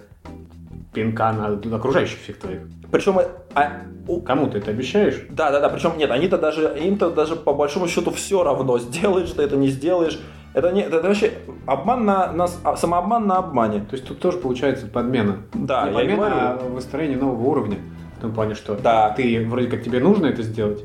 [0.94, 2.62] пинка на окружающих всех твоих.
[2.92, 3.18] причем,
[3.54, 3.72] а,
[4.08, 5.26] у- Кому ты это обещаешь?
[5.30, 5.70] Да, да, да.
[5.70, 9.68] Причем нет, они-то даже, им-то даже по большому счету все равно, сделаешь ты это, не
[9.68, 10.20] сделаешь.
[10.54, 11.32] Это не, это вообще
[11.66, 13.80] обман на, на а, самообман на обмане.
[13.90, 15.38] То есть тут тоже получается подмена.
[15.54, 16.36] Да, не я подмена, говорю.
[16.36, 17.78] а выстроение нового уровня.
[18.18, 19.12] В том плане, что Да.
[19.16, 20.84] ты вроде как тебе нужно это сделать,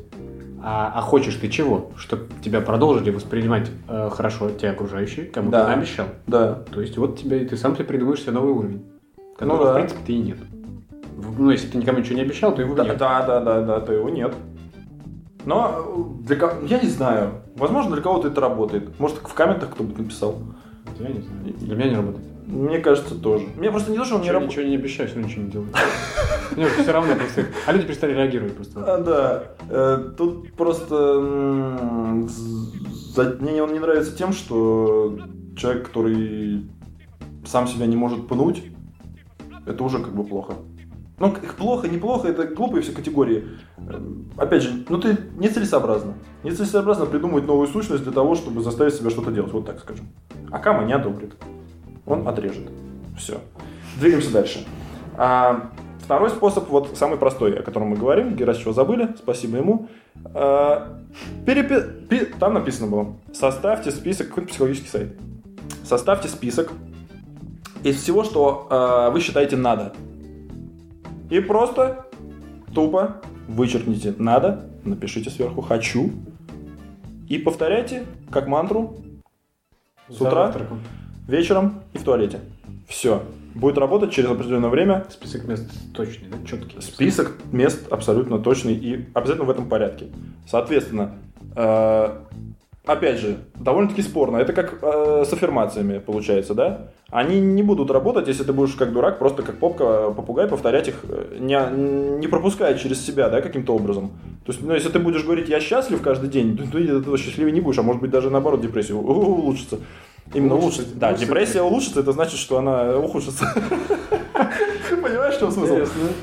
[0.63, 1.91] а, а хочешь ты чего?
[1.97, 5.65] Чтобы тебя продолжили воспринимать э, хорошо те окружающие, кому Да.
[5.65, 6.07] ты обещал.
[6.27, 6.63] Да.
[6.71, 8.83] То есть вот тебе, ты сам себе придумаешь себе новый уровень,
[9.37, 9.71] которого, Ну да.
[9.71, 10.37] в принципе, ты и нет.
[11.37, 12.97] Ну, если ты никому ничего не обещал, то его Да, нет.
[12.97, 14.33] да, да, да, да, то его нет.
[15.45, 17.31] Но э, для ко- я не знаю.
[17.55, 18.99] Возможно, для кого-то это работает.
[18.99, 20.35] Может, в комментах кто-нибудь написал.
[20.99, 21.53] Я не знаю.
[21.59, 22.25] Для меня не работает.
[22.47, 23.45] Мне кажется, тоже.
[23.57, 24.57] Мне просто не то, что он не работает.
[24.57, 25.69] ничего не обещаю, все ничего не делаю.
[26.55, 27.45] Мне все равно просто.
[27.65, 28.79] А люди перестали реагировать просто.
[28.95, 29.43] А, да.
[29.69, 30.95] Э, Тут просто
[33.41, 35.17] мне он не нравится тем, что
[35.57, 36.65] человек, который
[37.45, 38.63] сам себя не может пнуть,
[39.65, 40.53] это уже как бы плохо.
[41.19, 43.43] Ну, к- плохо, неплохо, это глупые все категории.
[43.77, 43.99] Э,
[44.37, 46.13] Опять же, ну ты нецелесообразно.
[46.43, 50.07] Нецелесообразно придумывать новую сущность для того, чтобы заставить себя что-то делать, вот так скажем.
[50.51, 51.33] А Кама не одобрит.
[52.07, 52.69] Он отрежет.
[53.17, 53.39] Все.
[53.99, 54.65] Двигаемся дальше.
[55.17, 59.87] А, второй способ, вот самый простой, о котором мы говорим, Герасичева забыли, спасибо ему.
[60.33, 60.99] А,
[61.45, 65.15] перепи- пи- Там написано было, составьте список, какой-то психологический сайт.
[65.83, 66.71] Составьте список
[67.83, 69.93] из всего, что а, вы считаете надо.
[71.29, 72.05] И просто
[72.73, 76.11] тупо вычеркните «надо», напишите сверху «хочу»
[77.27, 78.97] и повторяйте как мантру
[80.07, 80.79] с За утра, завтраком.
[81.27, 82.39] Вечером и в туалете.
[82.87, 83.21] Все.
[83.53, 85.05] Будет работать через определенное время.
[85.09, 86.37] Список мест точный, да?
[86.47, 86.79] Четкий.
[86.81, 90.07] Список мест абсолютно точный и обязательно в этом порядке.
[90.47, 91.15] Соответственно,
[91.55, 92.09] э,
[92.85, 94.37] опять же, довольно-таки спорно.
[94.37, 96.91] Это как э, с аффирмациями получается, да?
[97.09, 100.95] Они не будут работать, если ты будешь как дурак, просто как попка, попугай, повторять их,
[101.03, 104.11] э, не, не пропуская через себя, да, каким-то образом.
[104.45, 107.17] То есть, ну, если ты будешь говорить «я счастлив» каждый день, то ты от этого
[107.17, 109.79] счастливее не будешь, а может быть даже наоборот депрессия у- улучшится.
[110.33, 110.99] Именно Улучшится, улучшится.
[110.99, 111.25] Да, улучшится.
[111.27, 113.45] депрессия улучшится, это значит, что она ухудшится.
[115.01, 115.77] Понимаешь, в чем смысл?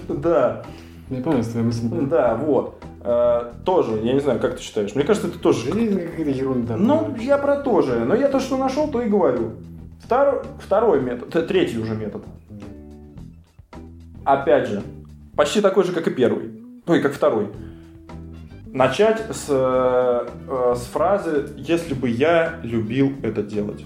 [0.08, 0.62] Да.
[1.10, 1.88] Я понял твою мысль.
[2.08, 2.82] Да, вот.
[3.02, 4.94] Э, тоже, я не знаю, как ты считаешь.
[4.94, 5.72] Мне кажется, это тоже...
[5.72, 6.76] Жизнь какая-то ерунда.
[6.76, 8.04] Ну, я про то же.
[8.04, 9.52] Но я то, что нашел, то и говорю.
[10.02, 12.22] Второй, второй метод, третий уже метод.
[14.24, 14.82] Опять же,
[15.36, 16.50] почти такой же, как и первый.
[16.86, 17.48] Ну и как второй.
[18.66, 23.84] Начать с, э, э, с фразы «если бы я любил это делать».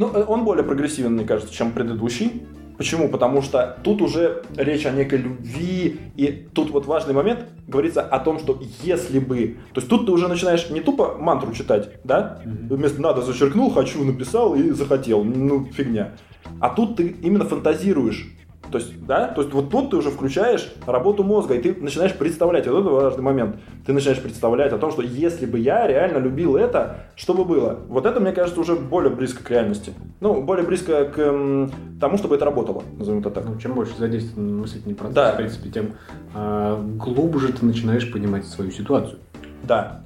[0.00, 2.42] Ну, э, он более прогрессивен, мне кажется, чем предыдущий.
[2.78, 3.10] Почему?
[3.10, 8.18] Потому что тут уже речь о некой любви, и тут вот важный момент, говорится о
[8.18, 9.58] том, что если бы...
[9.74, 12.40] То есть тут ты уже начинаешь не тупо мантру читать, да?
[12.46, 15.22] Вместо «надо» зачеркнул, «хочу» написал и захотел.
[15.22, 16.12] Ну, фигня.
[16.60, 18.26] А тут ты именно фантазируешь.
[18.70, 22.14] То есть, да, то есть вот тут ты уже включаешь работу мозга, и ты начинаешь
[22.14, 26.18] представлять, вот это важный момент, ты начинаешь представлять о том, что если бы я реально
[26.18, 27.80] любил это, что бы было?
[27.88, 29.92] Вот это, мне кажется, уже более близко к реальности.
[30.20, 33.44] Ну, более близко к м, тому, чтобы это работало, назовем это так.
[33.46, 35.32] Ну, чем больше задействован мыслительный процесс, Да.
[35.32, 35.92] в принципе, тем
[36.34, 39.18] а, глубже ты начинаешь понимать свою ситуацию.
[39.64, 40.04] Да.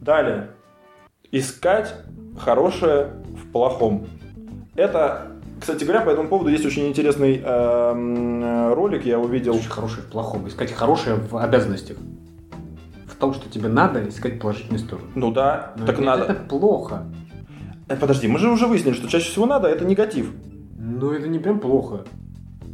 [0.00, 0.48] Далее.
[1.30, 1.94] Искать
[2.38, 4.06] хорошее в плохом.
[4.74, 9.54] Это, кстати говоря, по этому поводу есть очень интересный эм, ролик, я увидел.
[9.54, 10.48] Очень хорошее в плохом.
[10.48, 11.96] Искать хорошее в обязанностях.
[13.06, 15.08] В том, что тебе надо, искать положительную сторону.
[15.14, 16.24] Ну да, Но так это, надо.
[16.24, 17.06] Это плохо.
[17.88, 20.32] Э, подожди, мы же уже выяснили, что чаще всего надо это негатив.
[20.76, 22.04] Ну, это не прям плохо.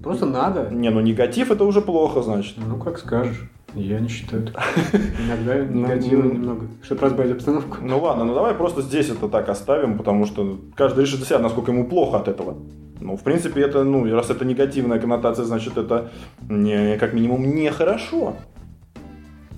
[0.03, 0.69] Просто надо.
[0.71, 2.57] Не, ну негатив это уже плохо, значит.
[2.59, 3.51] Ну, как скажешь.
[3.75, 4.43] Я не считаю.
[4.93, 6.33] Иногда Ну, негатива ну.
[6.33, 6.67] немного.
[6.83, 7.79] Чтобы разбавить обстановку.
[7.83, 11.39] Ну ладно, ну давай просто здесь это так оставим, потому что каждый решит для себя,
[11.41, 12.57] насколько ему плохо от этого.
[13.01, 16.11] Ну, в принципе, это, ну, раз это негативная коннотация, значит, это
[16.49, 18.37] не, как минимум нехорошо.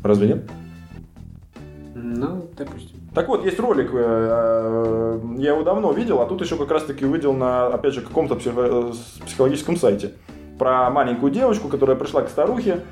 [0.03, 0.51] Разве нет?
[1.95, 2.97] Ну, допустим.
[3.15, 7.05] Так вот, есть ролик, э, э, я его давно видел, а тут еще как раз-таки
[7.07, 8.93] увидел на, опять же, каком-то э,
[9.25, 10.13] психологическом сайте.
[10.59, 12.83] Про маленькую девочку, которая пришла к старухе,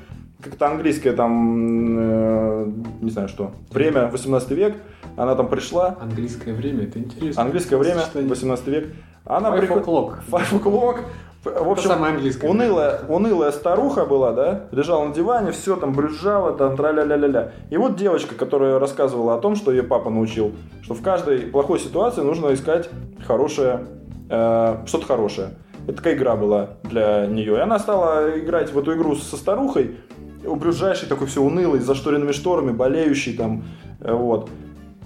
[0.45, 2.71] как-то английское там, э,
[3.01, 4.75] не знаю что, время, 18 век,
[5.17, 7.41] она там пришла, Английское время, это интересно.
[7.41, 8.29] английское время, Сочетание.
[8.29, 8.87] 18 век,
[9.25, 10.13] она Five приход- o'clock.
[10.29, 10.97] Five o'clock.
[11.43, 12.47] В Это общем, самое английское.
[12.49, 17.51] унылая, унылая старуха была, да, лежала на диване, все там брюзжала, там тра-ля-ля-ля-ля.
[17.69, 21.79] И вот девочка, которая рассказывала о том, что ее папа научил, что в каждой плохой
[21.79, 22.89] ситуации нужно искать
[23.27, 23.85] хорошее,
[24.29, 25.49] э, что-то хорошее.
[25.87, 27.57] Это такая игра была для нее.
[27.57, 29.97] И она стала играть в эту игру со старухой,
[30.45, 33.63] убрюзжайший такой все унылый, с зашторенными шторами, болеющий там,
[33.99, 34.49] э, вот.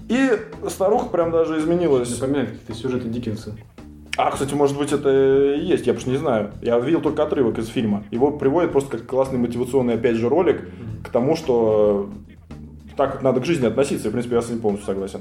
[0.08, 0.30] И
[0.68, 2.10] старуха прям даже изменилась.
[2.20, 3.56] Напоминает какие-то сюжеты Диккенса.
[4.16, 6.50] А, кстати, может быть, это и есть, я просто не знаю.
[6.62, 8.04] Я видел только отрывок из фильма.
[8.10, 10.68] Его приводят просто как классный мотивационный, опять же, ролик
[11.04, 12.10] к тому, что
[12.96, 14.08] так вот надо к жизни относиться.
[14.08, 15.20] И, в принципе, я с ним полностью согласен.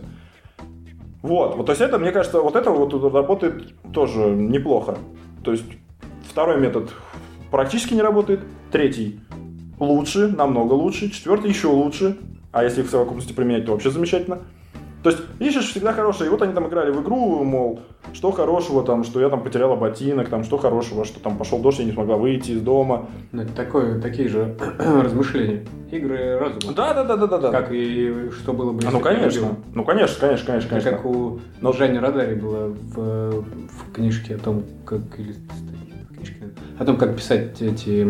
[1.22, 4.98] Вот, вот, то есть это, мне кажется, вот это вот работает тоже неплохо.
[5.44, 5.66] То есть
[6.28, 6.90] второй метод
[7.52, 8.40] практически не работает,
[8.72, 9.20] третий
[9.80, 12.18] лучше, намного лучше, четвертый еще лучше,
[12.52, 14.40] а если их в совокупности применять, то вообще замечательно.
[15.02, 16.28] То есть ищешь всегда хорошее.
[16.28, 17.80] И вот они там играли в игру, мол,
[18.12, 21.80] что хорошего там, что я там потеряла ботинок, там, что хорошего, что там пошел дождь,
[21.80, 23.08] я не смогла выйти из дома.
[23.32, 25.66] Ну, это такое, такие же размышления.
[25.90, 26.74] Игры разума.
[26.76, 27.52] Да, да, да, да, да, да.
[27.52, 29.56] Как и что было бы, А, ну конечно, любил.
[29.74, 30.92] ну конечно, конечно, конечно, Это конечно.
[30.92, 35.34] как у Но- Жани Радари было в, в книжке о том, как или
[36.20, 38.04] в книжке, о том, как писать эти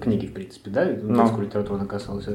[0.00, 2.28] книги, в принципе, да, детскую литературу она касалась,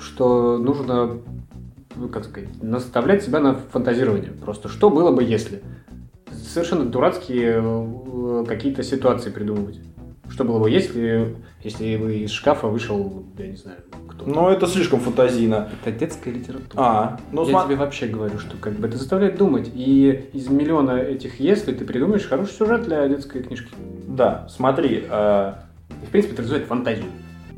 [0.00, 1.18] что нужно,
[1.96, 4.32] ну, как сказать, наставлять себя на фантазирование.
[4.32, 5.62] Просто что было бы, если?
[6.32, 9.78] Совершенно дурацкие э, какие-то ситуации придумывать.
[10.30, 13.78] Что было бы, если, если бы из шкафа вышел, я не знаю,
[14.08, 14.26] кто.
[14.26, 15.68] Но это слишком фантазийно.
[15.84, 16.70] Это детская литература.
[16.82, 19.70] А, ну Я сма- тебе вообще говорю, что как бы это заставляет думать.
[19.74, 23.68] И из миллиона этих «если» ты придумаешь хороший сюжет для детской книжки.
[24.06, 25.52] да, смотри, э,
[26.02, 27.06] И, в принципе, это развивает фантазию.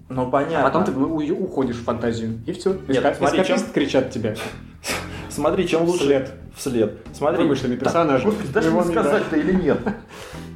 [0.09, 0.63] ну А понятно.
[0.71, 2.41] потом ты уходишь в фантазию.
[2.47, 2.77] И все.
[2.89, 4.35] Нет, смотри, чем- кричат тебя.
[5.33, 6.05] Смотри, чем лучше...
[6.05, 6.33] Вслед.
[6.57, 6.99] Вслед.
[7.15, 7.43] Смотри.
[7.43, 8.23] Вымышленный персонаж.
[8.25, 9.79] Господи, даже не сказать-то или нет?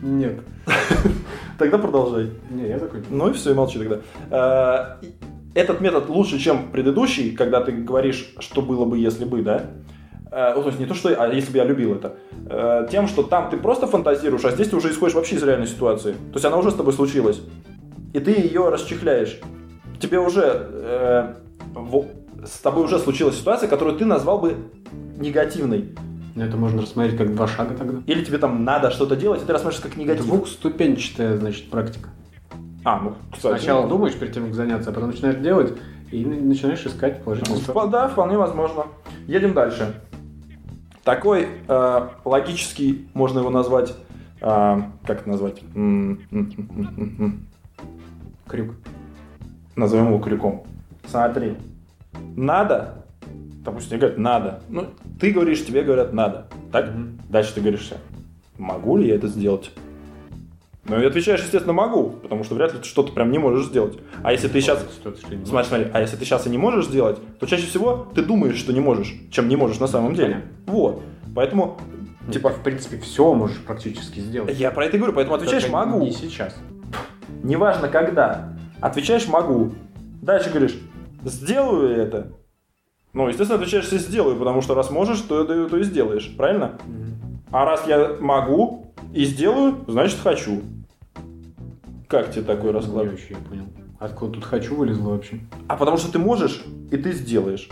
[0.03, 0.41] Нет.
[1.59, 2.31] Тогда продолжай.
[2.51, 3.07] Не, я закончил.
[3.11, 3.99] Ну и все, и молчи тогда.
[4.31, 5.07] Э,
[5.55, 9.65] Этот метод лучше, чем предыдущий, когда ты говоришь, что было бы, если бы, да?
[10.31, 12.17] Э, ну, То есть не то, что, а если бы я любил это.
[12.51, 15.67] Э, Тем, что там ты просто фантазируешь, а здесь ты уже исходишь вообще из реальной
[15.67, 16.13] ситуации.
[16.13, 17.41] То есть она уже с тобой случилась.
[18.13, 19.41] И ты ее расчехляешь.
[19.99, 20.43] Тебе уже...
[20.45, 21.35] э,
[22.47, 24.57] С тобой уже случилась ситуация, которую ты назвал бы
[25.19, 25.95] негативной.
[26.35, 28.03] Ну, Это можно рассмотреть как два шага тогда.
[28.07, 30.27] Или тебе там надо что-то делать, и ты рассматриваешь как негатив.
[30.27, 32.11] Двухступенчатая, значит, практика.
[32.85, 33.59] А, ну, кстати.
[33.59, 35.73] Сначала ну, думаешь перед тем, как заняться, а потом начинаешь делать
[36.13, 37.91] и начинаешь искать положительные стороны.
[37.91, 38.85] Да, вполне возможно.
[39.27, 39.95] Едем дальше.
[41.03, 43.95] Такой э, логический, можно его назвать,
[44.41, 45.63] э, как это назвать?
[48.47, 48.75] Крюк.
[49.75, 50.65] Назовем его крюком.
[51.07, 51.57] Смотри,
[52.37, 53.05] надо,
[53.65, 54.61] допустим, тебе говорят надо.
[54.69, 54.87] Ну,
[55.21, 56.47] ты говоришь, тебе говорят надо.
[56.73, 56.91] Так?
[56.91, 57.21] Мгм.
[57.29, 57.91] Дальше ты говоришь,
[58.59, 59.71] могу ли я это сделать?
[60.89, 63.99] Ну и отвечаешь, естественно, могу, потому что вряд ли ты что-то прям не можешь сделать.
[64.23, 64.85] А если ты сейчас
[65.45, 68.57] Смотри, смотри, а если ты сейчас и не можешь сделать, то чаще всего ты думаешь,
[68.57, 70.43] что не можешь, чем не можешь на самом деле.
[70.67, 71.03] Вот.
[71.35, 71.77] Поэтому,
[72.25, 74.57] Ну, типа, в принципе, все можешь практически сделать.
[74.57, 76.05] я про это говорю, поэтому отвечаешь Только могу.
[76.05, 76.57] Не сейчас.
[77.43, 78.53] Неважно когда.
[78.81, 79.73] Отвечаешь могу.
[80.23, 80.79] Дальше говоришь,
[81.27, 82.33] сделаю это.
[83.13, 86.79] Ну, естественно, отвечаешь, если сделаю, потому что раз можешь, то, то, то и сделаешь, правильно?
[87.51, 90.63] А раз я могу и сделаю, значит хочу.
[92.09, 93.07] Как тебе такой расклад?
[93.07, 93.65] Не очень я понял.
[93.99, 95.41] Откуда тут хочу вылезло вообще?
[95.69, 97.69] А потому что ты можешь, и ты сделаешь.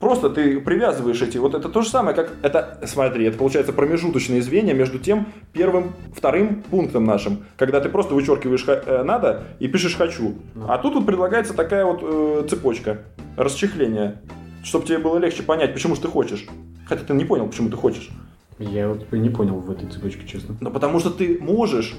[0.00, 1.38] Просто ты привязываешь эти.
[1.38, 2.78] Вот это то же самое, как это.
[2.86, 7.44] Смотри, это получается промежуточные звенья между тем первым, вторым пунктом нашим.
[7.56, 10.36] Когда ты просто вычеркиваешь э, надо и пишешь хочу.
[10.54, 10.66] Ну.
[10.68, 13.02] А тут вот предлагается такая вот э, цепочка
[13.36, 14.22] расчехления.
[14.62, 16.46] Чтобы тебе было легче понять, почему же ты хочешь.
[16.86, 18.08] Хотя ты не понял, почему ты хочешь.
[18.58, 20.56] Я вот не понял в этой цепочке, честно.
[20.60, 21.96] Но потому что ты можешь.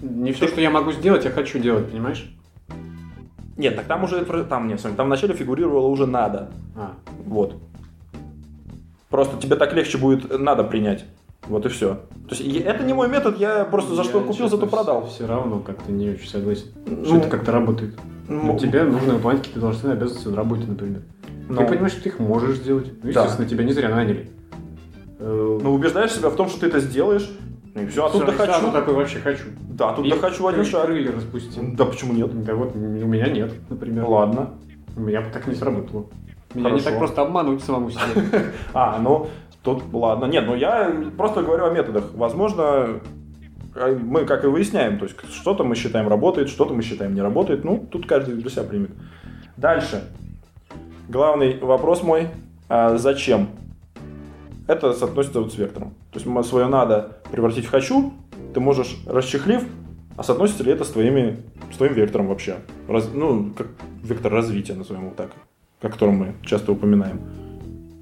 [0.00, 2.30] Не все, что я могу сделать, я хочу делать, понимаешь?
[3.58, 6.48] Нет, так там уже там нет, там вначале фигурировало уже надо.
[6.76, 6.92] А,
[7.26, 7.56] Вот.
[9.10, 11.04] Просто тебе так легче будет надо принять.
[11.46, 11.94] Вот и все.
[12.28, 15.06] То есть это не мой метод, я просто за что купил, зато продал.
[15.06, 16.66] Все равно как-то не очень согласен.
[16.86, 17.98] Ну, Что это как-то работает.
[18.28, 21.02] ну, Ну, тебе нужно выполнять какие-то должностные обязанности на работе, например.
[21.48, 22.92] ну, Ты понимаешь, что ты их можешь сделать.
[23.02, 23.22] Ну, Да.
[23.22, 24.30] естественно, тебя не зря наняли.
[25.18, 27.28] Э, ну, убеждаешь себя в том, что ты это сделаешь.
[27.74, 28.52] Ну и все, а тут сразу- хочу.
[28.52, 29.44] сразу такой вообще хочу.
[29.70, 30.86] Да, тут И да хочу один шаг.
[30.86, 31.62] Крылья распустил.
[31.74, 32.44] Да почему нет?
[32.44, 34.04] Да вот у меня нет, например.
[34.06, 34.50] Ладно.
[34.96, 36.06] У меня бы так не сработало.
[36.54, 36.90] Меня не Хорошо.
[36.90, 38.00] так просто обмануть самому себе.
[38.74, 39.28] А, ну,
[39.62, 40.26] тут ладно.
[40.26, 42.12] Нет, ну я просто говорю о методах.
[42.14, 43.00] Возможно,
[43.74, 47.20] а, мы как и выясняем, то есть что-то мы считаем работает, что-то мы считаем не
[47.20, 47.64] работает.
[47.64, 48.90] Ну, тут каждый для себя примет.
[49.56, 50.04] Дальше.
[51.08, 52.28] Главный вопрос мой.
[52.68, 53.48] а зачем?
[54.66, 55.94] Это соотносится вот с вектором.
[56.12, 58.12] То есть свое надо превратить в хочу,
[58.54, 59.62] ты можешь расчехлив,
[60.16, 61.38] а соотносится ли это с, твоими,
[61.72, 62.56] с твоим вектором вообще?
[62.88, 63.68] Раз- ну, как
[64.02, 65.30] вектор развития, назовем его так,
[65.80, 67.20] о котором мы часто упоминаем.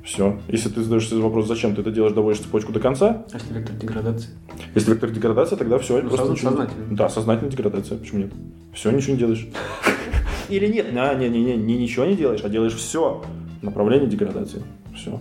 [0.05, 0.39] Все.
[0.47, 3.53] Если ты задаешь себе вопрос, зачем ты это делаешь, доводишь цепочку до конца, А если
[3.53, 4.31] вектор деградации?
[4.75, 6.01] если вектор деградация, тогда все.
[6.01, 6.97] Ну, созна- сознательно.
[6.97, 7.99] Да, сознательная деградация.
[7.99, 8.33] Почему нет?
[8.73, 9.49] Все, ничего не делаешь.
[10.49, 13.25] Или нет, а, не, не, не, не, ничего не делаешь, а делаешь все.
[13.63, 14.63] Направление деградации.
[14.95, 15.21] Все.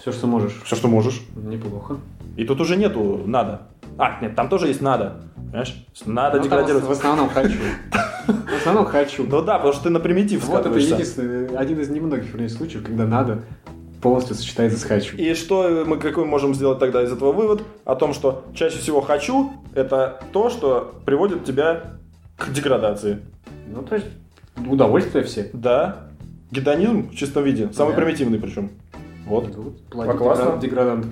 [0.00, 0.54] Все, что можешь.
[0.64, 1.20] Все, что можешь.
[1.36, 1.98] Неплохо.
[2.36, 3.62] И тут уже нету надо.
[3.98, 5.20] А, нет, там тоже есть надо.
[5.36, 5.86] Понимаешь?
[6.04, 6.84] Надо Ну, деградировать.
[6.84, 7.58] В основном хочу.
[8.26, 9.24] В основном хочу.
[9.24, 12.84] Ну да, потому что ты на примитив Вот это единственный, один из немногих, вернее, случаев,
[12.84, 13.42] когда надо
[14.00, 15.16] полностью сочетается с хочу.
[15.16, 17.62] И что мы какой можем сделать тогда из этого вывод?
[17.84, 21.84] О том, что чаще всего хочу это то, что приводит тебя
[22.36, 23.20] к деградации.
[23.68, 24.06] Ну, то есть,
[24.68, 25.50] удовольствие все.
[25.52, 26.08] Да.
[26.50, 27.70] Гедонизм в чистом виде.
[27.72, 28.70] Самый примитивный причем.
[29.26, 29.50] Вот.
[29.90, 30.44] Платить классно.
[30.44, 31.06] деград- деградант.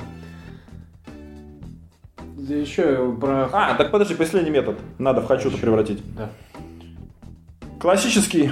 [2.49, 3.49] Да Еще про...
[3.53, 4.76] А, так подожди, последний метод.
[4.99, 6.03] Надо в хочу-то превратить.
[6.16, 6.28] Да.
[7.78, 8.51] Классический,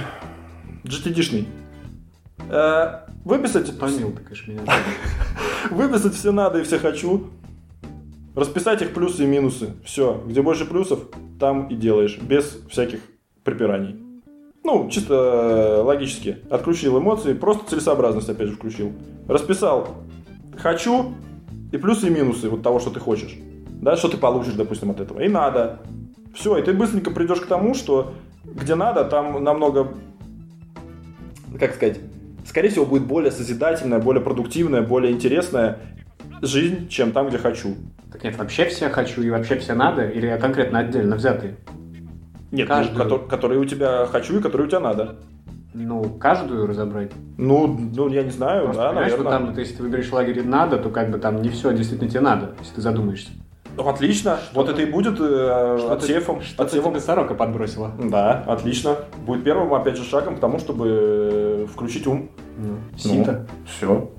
[0.85, 1.45] GTD-шный.
[2.49, 4.61] Э, выписать, Помил ты, конечно, меня.
[5.71, 7.27] выписать все надо и все хочу.
[8.33, 9.73] Расписать их плюсы и минусы.
[9.83, 10.23] Все.
[10.25, 10.99] Где больше плюсов,
[11.37, 12.17] там и делаешь.
[12.17, 13.01] Без всяких
[13.43, 13.97] припираний.
[14.63, 16.37] Ну, чисто э, логически.
[16.49, 18.93] Отключил эмоции, просто целесообразность опять же включил.
[19.27, 19.97] Расписал
[20.57, 21.13] хочу
[21.73, 23.37] и плюсы и минусы вот того, что ты хочешь.
[23.81, 25.19] Да, что ты получишь, допустим, от этого.
[25.19, 25.79] И надо.
[26.33, 28.13] Все, и ты быстренько придешь к тому, что
[28.45, 29.89] где надо, там намного,
[31.59, 31.99] как сказать,
[32.45, 35.79] скорее всего, будет более созидательная, более продуктивная, более интересная
[36.41, 37.75] жизнь, чем там, где хочу.
[38.11, 41.57] Так нет, вообще все хочу и вообще все надо, или конкретно отдельно взятые?
[42.51, 42.97] Нет, Каждую.
[42.97, 45.15] ну, кото- которые у тебя хочу и которые у тебя надо.
[45.73, 47.11] Ну, каждую разобрать.
[47.37, 49.39] Ну, ну я не знаю, Просто да, понимаешь, что наверное.
[49.39, 52.19] там, вот если ты выберешь лагерь надо, то как бы там не все действительно тебе
[52.21, 53.31] надо, если ты задумаешься.
[53.77, 54.39] Отлично.
[54.53, 56.41] Вот это и будет э, Что-то- отсевом.
[56.41, 56.91] Что-то отсевом.
[56.93, 57.91] тебе сорока подбросила.
[58.03, 58.97] Да, отлично.
[59.25, 62.29] Будет первым, опять же, шагом к тому, чтобы э, включить ум.
[62.57, 63.47] Ну, сито.
[63.65, 64.09] все.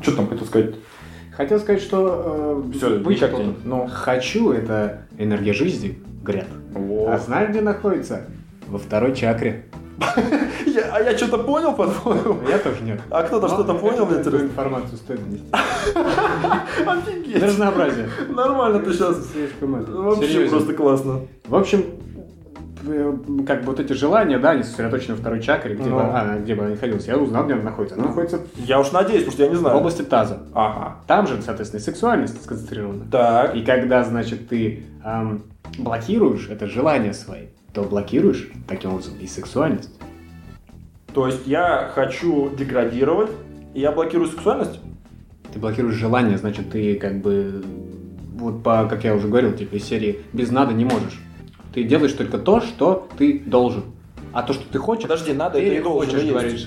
[0.00, 0.74] Что там хотел сказать?
[1.36, 3.88] Хотел сказать, что э, Всё, быть никак что- не- ну.
[3.92, 5.98] хочу это энергия жизни.
[6.26, 7.20] А Вот.
[7.22, 8.22] знаешь, где находится?
[8.66, 9.66] Во второй чакре.
[10.00, 12.38] А я что-то понял, по-твоему?
[12.48, 13.00] Я тоже нет.
[13.10, 14.44] А кто-то что-то понял, мне интересно?
[14.46, 15.44] информацию стоит внести.
[16.86, 17.42] Офигеть.
[17.42, 18.08] Разнообразие.
[18.28, 19.26] Нормально ты сейчас.
[19.32, 19.90] Слишком это.
[19.92, 21.20] Вообще просто классно.
[21.46, 21.84] В общем,
[22.86, 23.16] э,
[23.46, 25.96] как бы вот эти желания, да, они сосредоточены во второй чакре, где, Ну.
[25.96, 27.06] бы, а, где бы она находилась.
[27.06, 27.96] Я узнал, где она находится.
[27.96, 29.76] Она находится Я уж надеюсь, потому что я не в знаю.
[29.76, 30.38] области таза.
[30.54, 30.96] Ага.
[31.06, 33.04] Там же, соответственно, сексуальность сконцентрирована.
[33.10, 33.54] Так.
[33.56, 35.42] И когда, значит, ты ам,
[35.78, 39.90] блокируешь это желание свои, то блокируешь таким образом и сексуальность.
[41.12, 43.30] То есть я хочу деградировать,
[43.74, 44.80] и я блокирую сексуальность?
[45.52, 47.64] Ты блокируешь желание, значит, ты как бы,
[48.36, 51.20] вот по, как я уже говорил, типа из серии «без надо не можешь».
[51.72, 53.82] Ты делаешь только то, что ты должен.
[54.32, 56.66] А то, что ты хочешь, Подожди, надо ты это и должен хочешь, говоришь.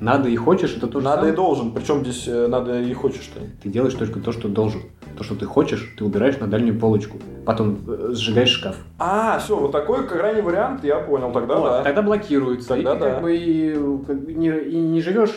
[0.00, 1.32] Надо и хочешь, это то же Надо самое.
[1.32, 1.72] и должен.
[1.72, 3.40] Причем здесь э, надо и хочешь-то.
[3.62, 4.82] Ты делаешь только то, что должен.
[5.16, 7.18] То, что ты хочешь, ты убираешь на дальнюю полочку.
[7.46, 8.76] Потом э, сжигаешь шкаф.
[8.98, 11.82] А, все, вот такой крайний вариант, я понял, тогда Вот, да.
[11.82, 12.68] Тогда блокируется.
[12.68, 13.10] Тогда и ты да.
[13.10, 15.34] как бы и, бы не, и не живешь,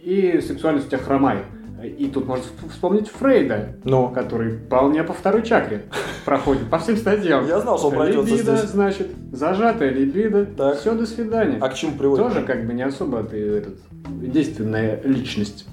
[0.00, 1.44] и сексуальность у тебя хромает.
[1.82, 5.82] И тут можно вс- вспомнить Фрейда, Ну, который вполне по второй чакре
[6.24, 7.46] проходит, по всем стадиям.
[7.46, 8.70] я знал, что он пройдется Либидо, здесь.
[8.70, 10.78] значит, зажатая либидо, Так.
[10.78, 11.58] все, до свидания.
[11.60, 12.24] А к чему приводит?
[12.26, 13.78] Тоже как бы не особо ты этот,
[14.20, 15.66] действенная личность.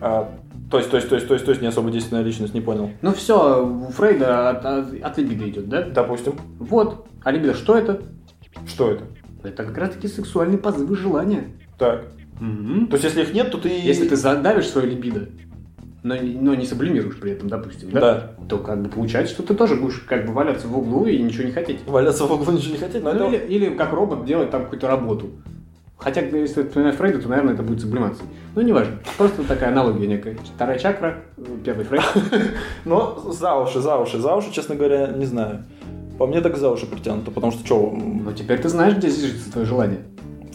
[0.00, 0.28] А,
[0.70, 2.60] то есть, то есть, то есть, то есть, то есть, не особо действенная личность, не
[2.60, 2.90] понял.
[3.02, 5.82] Ну все, у Фрейда от, от, от либидо идет, да?
[5.82, 6.34] Допустим.
[6.58, 7.06] Вот.
[7.22, 8.02] А либидо что это?
[8.66, 9.04] Что это?
[9.44, 11.44] Это как раз таки сексуальные позывы желания.
[11.78, 12.06] Так.
[12.38, 13.68] То есть, если их нет, то ты...
[13.68, 15.28] Если ты задавишь свое либидо,
[16.02, 18.00] но, но не сублимируешь при этом, допустим, да?
[18.00, 18.30] Да.
[18.48, 21.44] То как бы получается, что ты тоже будешь как бы валяться в углу и ничего
[21.44, 21.80] не хотеть.
[21.86, 24.86] Валяться в углу ничего не хотеть, но Ну, или, или как робот делать там какую-то
[24.86, 25.30] работу.
[25.98, 28.24] Хотя, если вспоминать Фрейда, то, наверное, это будет сублимация.
[28.54, 28.98] Ну, неважно.
[29.16, 30.38] Просто такая аналогия некая.
[30.54, 31.24] Вторая чакра,
[31.64, 32.04] первый Фрейд.
[32.84, 35.64] Но за уши, за уши, за уши, честно говоря, не знаю.
[36.16, 39.50] По мне так за уши притянуто, потому что что, Но теперь ты знаешь, где зиждется
[39.50, 40.00] твое желание.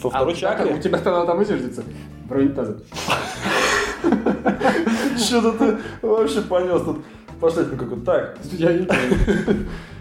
[0.03, 0.73] Во А второй у тебя- чакре?
[0.75, 1.83] У тебя оно там и зиждется.
[2.29, 2.77] Районе таза.
[5.17, 6.97] Что-то ты вообще понес тут.
[7.43, 7.97] Пошли какой-то.
[8.05, 8.87] Так, Я не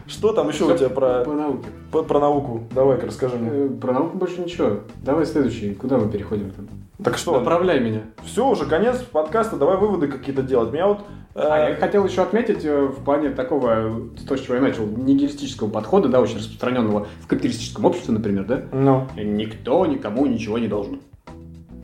[0.07, 1.69] что там еще у тебя про, По науке.
[1.91, 2.63] про, про науку?
[2.75, 3.51] Давай-ка расскажи мне.
[3.51, 4.81] Э, Про науку больше ничего.
[5.03, 5.75] Давай следующий.
[5.75, 6.69] Куда мы переходим там?
[7.03, 8.03] Так что, Направляй меня.
[8.25, 10.73] все, уже конец подкаста, давай выводы какие-то делать.
[10.73, 10.99] Меня вот...
[11.35, 14.61] э, А я хотел еще отметить э, в плане такого, э, то, с чего я
[14.61, 18.63] начал, нигилистического подхода, да, очень распространенного в капиталистическом обществе, например, да?
[18.73, 21.01] Ну, Никто никому ничего не должен.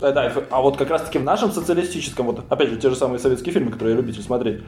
[0.00, 3.18] да, да, а вот как раз-таки в нашем социалистическом, вот опять же, те же самые
[3.20, 4.60] советские фильмы, которые я любитель смотреть,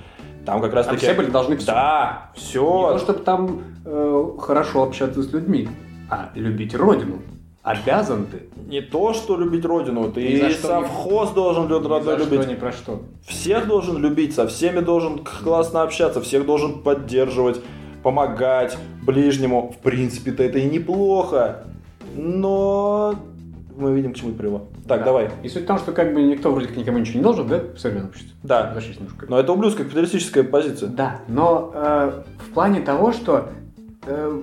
[0.50, 0.98] там как Там раз-таки...
[1.06, 1.66] все были должны все.
[1.66, 2.60] Да, Не все.
[2.92, 5.68] то, чтобы там э, хорошо общаться с людьми,
[6.10, 7.18] а любить родину.
[7.62, 8.48] Обязан ты.
[8.68, 12.42] Не то, что любить родину, ты и совхоз должен люд- родной любить.
[12.42, 13.02] что, ни про что.
[13.26, 17.60] Всех должен любить, со всеми должен классно общаться, всех должен поддерживать,
[18.02, 19.72] помогать ближнему.
[19.78, 21.64] В принципе-то это и неплохо.
[22.16, 23.14] Но
[23.76, 24.68] мы видим, к чему это привело.
[24.90, 25.04] Так, Да.
[25.06, 25.30] давай.
[25.44, 27.60] И суть в том, что как бы никто вроде как никому ничего не должен, да,
[27.74, 28.32] в современном обществе?
[28.42, 28.74] Да.
[28.74, 29.26] Немножко.
[29.28, 30.88] Но это ублюдская капиталистическая позиция.
[30.88, 33.48] Да, но э, в плане того, что
[34.06, 34.42] э,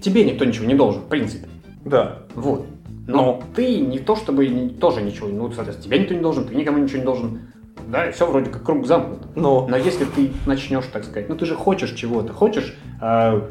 [0.00, 1.46] тебе никто ничего не должен, в принципе.
[1.84, 2.20] Да.
[2.34, 2.64] Вот.
[3.06, 3.42] Но Ну.
[3.54, 6.78] ты не то, чтобы не- тоже ничего, ну, соответственно, тебе никто не должен, ты никому
[6.78, 7.40] ничего не должен.
[7.88, 9.36] Да, все вроде как круг замкнут.
[9.36, 9.66] Но.
[9.68, 13.42] Но если ты начнешь, так сказать, ну ты же хочешь чего-то, хочешь э,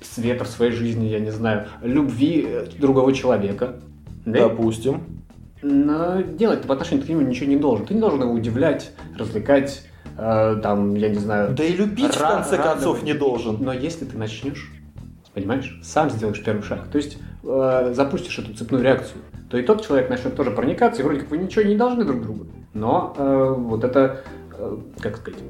[0.00, 3.76] света в своей жизни, я не знаю, любви э, другого человека,
[4.24, 4.48] да?
[4.48, 5.02] Допустим.
[5.68, 7.86] Но делать ты по отношению к нему ничего не должен.
[7.86, 9.82] Ты не должен его удивлять, развлекать,
[10.16, 11.54] э, там, я не знаю.
[11.54, 13.56] Да и любить, в конце концов, не должен.
[13.60, 14.70] Но если ты начнешь,
[15.34, 19.84] понимаешь, сам сделаешь первый шаг, то есть э, запустишь эту цепную реакцию, то и тот
[19.84, 22.46] человек начнет тоже проникаться, и вроде как вы ничего не должны друг другу.
[22.72, 24.22] Но э, вот это,
[24.56, 25.40] э, как сказать,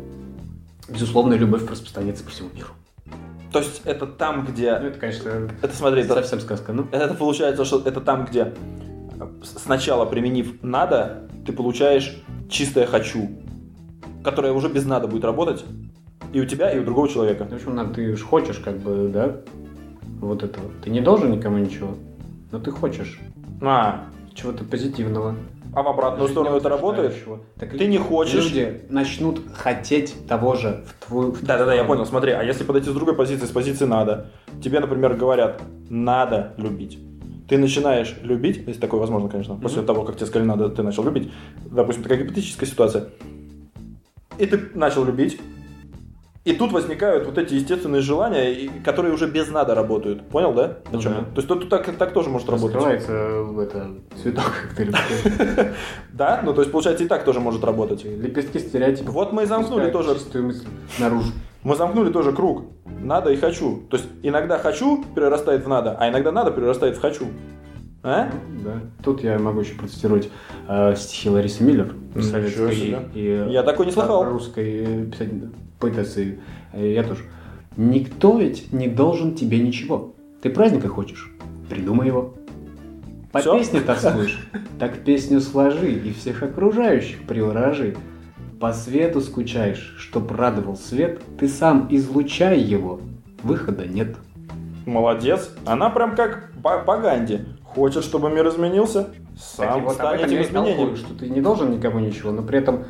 [0.88, 2.70] безусловная любовь распространяется по всему миру.
[3.52, 4.68] То есть это там, Ну, где...
[4.68, 6.86] это, конечно, Это смотри, это, совсем сказка, ну.
[6.90, 8.54] это получается, что это там, где
[9.42, 13.28] сначала применив надо, ты получаешь чистое хочу,
[14.24, 15.64] которое уже без надо будет работать
[16.32, 17.44] и у тебя, и у другого человека.
[17.44, 19.36] В общем, надо, ты же хочешь, как бы, да,
[20.20, 20.66] вот этого.
[20.82, 21.96] Ты не должен никому ничего,
[22.50, 23.20] но ты хочешь
[23.62, 24.04] А,
[24.34, 25.36] чего-то позитивного.
[25.72, 27.14] а в обратную сторону это работает?
[27.58, 28.44] Так Ты не хочешь.
[28.44, 31.36] Люди начнут хотеть того же в твою...
[31.42, 32.06] Да-да-да, я понял.
[32.06, 34.30] Смотри, а если подойти с другой позиции, с позиции надо,
[34.62, 36.98] тебе, например, говорят, надо любить.
[37.48, 39.86] Ты начинаешь любить, если такое возможно, конечно, после Мгм.
[39.86, 41.30] того, как тебе сказали надо, ты начал любить.
[41.64, 43.08] Допустим, такая гипотетическая ситуация.
[44.38, 45.38] И ты начал любить,
[46.46, 50.22] И тут возникают вот эти естественные желания, и- которые уже без надо работают.
[50.28, 50.64] Понял, да?
[50.64, 51.10] О Ну да.
[51.10, 52.76] То есть тут так, так тоже может работать.
[52.76, 53.88] Раскрывается э, это
[54.22, 55.74] цветок, как ты любишь.
[56.12, 56.40] Да?
[56.44, 58.04] Ну, то есть, получается, и так тоже может работать.
[58.04, 59.12] Лепестки стереотипов.
[59.12, 60.14] Вот мы и замкнули тоже.
[60.14, 60.66] Чистую мысль
[61.00, 61.32] наружу.
[61.64, 62.62] Мы замкнули тоже круг.
[63.00, 63.82] Надо и хочу.
[63.90, 67.26] То есть, иногда хочу перерастает в надо, а иногда надо перерастает в хочу.
[68.04, 68.30] А?
[68.64, 68.74] Да.
[69.02, 70.30] Тут я могу еще процитировать
[70.68, 71.92] э, стихи Ларисы Миллер,
[72.22, 73.00] советской себе.
[73.14, 74.22] и Я такой не слыхал.
[74.24, 76.38] русской э, писатель- поэтессы.
[76.72, 77.22] Э, Я тоже.
[77.76, 80.14] Никто ведь не должен тебе ничего.
[80.42, 81.30] Ты праздника хочешь?
[81.68, 82.34] Придумай его.
[83.32, 83.58] По Всё?
[83.58, 84.48] песне тоскуешь?
[84.78, 87.96] Так песню сложи и всех окружающих приворожи.
[88.60, 93.00] По свету скучаешь, чтоб радовал свет, ты сам излучай его.
[93.42, 94.16] Выхода нет.
[94.86, 95.50] Молодец.
[95.66, 97.40] Она прям как по, Ганди.
[97.64, 99.08] Хочет, чтобы мир изменился,
[99.38, 100.96] сам и вот этом этим я и толкую, изменением.
[100.96, 102.84] что ты не должен никому ничего, но при этом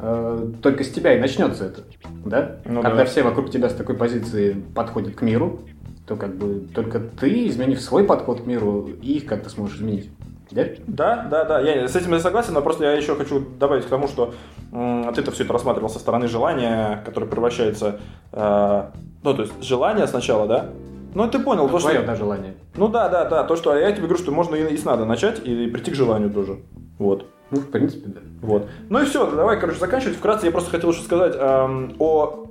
[0.00, 1.82] э, только с тебя и начнется это,
[2.24, 2.56] да?
[2.64, 3.04] Ну Когда да.
[3.04, 5.60] все вокруг тебя с такой позиции подходят к миру,
[6.06, 10.10] то как бы только ты, изменив свой подход к миру, и их как-то сможешь изменить.
[10.50, 10.64] Да?
[10.86, 13.88] Да, да, да, я с этим я согласен, но просто я еще хочу добавить к
[13.88, 14.34] тому, что
[14.72, 18.00] м, ты-то все это рассматривал со стороны желания, которое превращается,
[18.32, 18.82] э,
[19.22, 20.70] ну, то есть желание сначала, да?
[21.14, 22.06] Ну, ты понял, то, Твое, что...
[22.06, 22.54] да, желание.
[22.76, 25.04] Ну да, да, да, то, что я тебе говорю, что можно и, и с надо
[25.04, 26.58] начать, и прийти к желанию тоже.
[26.98, 27.26] Вот.
[27.50, 28.20] Ну, в принципе, да.
[28.42, 28.68] Вот.
[28.88, 30.16] Ну и все, давай, короче, заканчивать.
[30.16, 32.46] Вкратце я просто хотел еще сказать эм, о,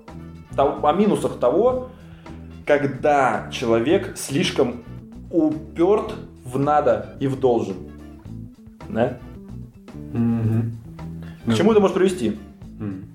[0.58, 1.90] о минусах того,
[2.66, 4.84] когда человек слишком
[5.32, 7.76] уперт в надо и в должен.
[8.90, 9.18] Да?
[10.12, 12.38] К чему это может привести?
[12.80, 13.06] Мгм.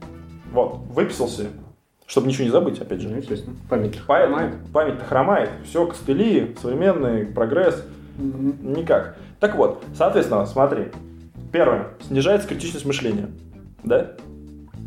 [0.53, 1.47] Вот, выписался,
[2.07, 3.16] чтобы ничего не забыть, опять Ну, же.
[3.16, 3.57] естественно.
[3.68, 4.55] Память Память, хромает.
[4.72, 5.51] память-то хромает.
[5.64, 7.85] Все, костыли, современный прогресс.
[8.16, 8.74] Мгм.
[8.74, 9.16] Никак.
[9.41, 10.87] Так вот, соответственно, смотри.
[11.55, 11.90] Первое.
[12.00, 13.30] Снижается критичность мышления.
[13.84, 14.16] Да?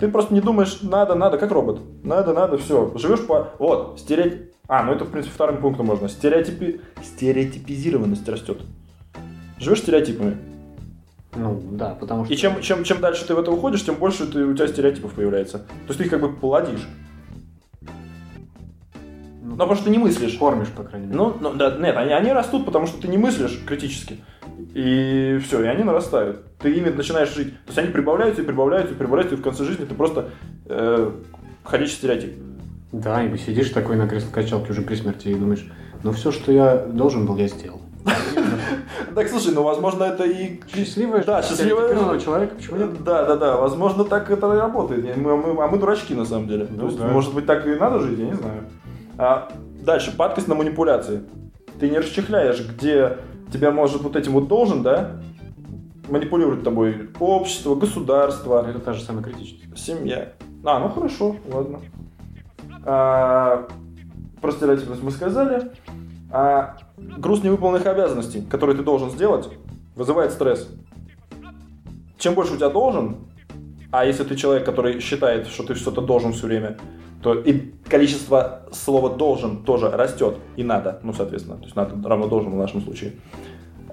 [0.02, 1.80] Ты просто не думаешь, надо, надо, как робот.
[2.04, 2.92] Надо, надо, все.
[2.98, 3.54] Живешь по...
[3.58, 4.52] Вот, стереотип...
[4.68, 6.10] А, ну это, в принципе, вторым пунктом можно.
[6.10, 6.82] Стереотипи...
[7.02, 8.60] Стереотипизированность растет.
[9.60, 10.36] Живешь стереотипами.
[11.38, 12.34] Ну, да, потому что...
[12.34, 15.14] И чем, чем, чем дальше ты в это уходишь, тем больше ты, у тебя стереотипов
[15.14, 15.60] появляется.
[15.60, 16.86] То есть ты их как бы плодишь.
[17.82, 17.92] ну,
[19.42, 20.34] Но потому что ты не мыслишь.
[20.34, 21.18] кормишь, по крайней мере.
[21.18, 24.18] Ну, ну, да, нет, они, они растут, потому что ты не мыслишь критически.
[24.74, 26.42] И все, и они нарастают.
[26.60, 27.52] Ты ими начинаешь жить.
[27.66, 30.30] То есть они прибавляются и прибавляются и прибавляются, и в конце жизни ты просто
[30.66, 31.12] э,
[31.64, 32.34] ходячий стереотип.
[32.92, 35.66] Да, и сидишь такой на кресло-качалке уже при смерти и думаешь,
[36.04, 37.82] ну все, что я должен был, я сделал.
[39.16, 40.60] Так, слушай, ну, возможно, это и...
[40.74, 42.24] Счастливая Да, счастливая жизнь.
[42.24, 43.04] человека, почему нет?
[43.04, 45.18] Да, да, да, возможно, так это и работает.
[45.18, 46.68] И Мы, мы- а мы дурачки, на самом деле.
[46.70, 47.08] Ну То есть, да.
[47.08, 48.64] может быть, так и надо жить, я не знаю.
[49.18, 49.50] А,
[49.82, 51.22] дальше, падкость на манипуляции.
[51.80, 53.18] Ты не расчехляешь, где
[53.52, 55.22] тебя может вот этим вот должен, да,
[56.10, 59.78] манипулировать тобой общество, государство, Это та же самая критичность.
[59.78, 60.34] Семья.
[60.64, 61.80] А, ну хорошо, ладно.
[62.86, 63.68] А,
[64.42, 65.72] про стереотипность мы сказали.
[66.32, 69.50] А, груз невыполненных обязанностей, которые ты должен сделать,
[69.96, 70.70] вызывает стресс.
[72.18, 73.18] Чем больше у тебя должен,
[73.92, 76.78] а если ты человек, который считает, что ты что-то должен все время,
[77.34, 80.38] то и количество слова должен тоже растет.
[80.56, 81.58] И надо, ну, соответственно.
[81.58, 83.14] То есть надо равно должен в нашем случае.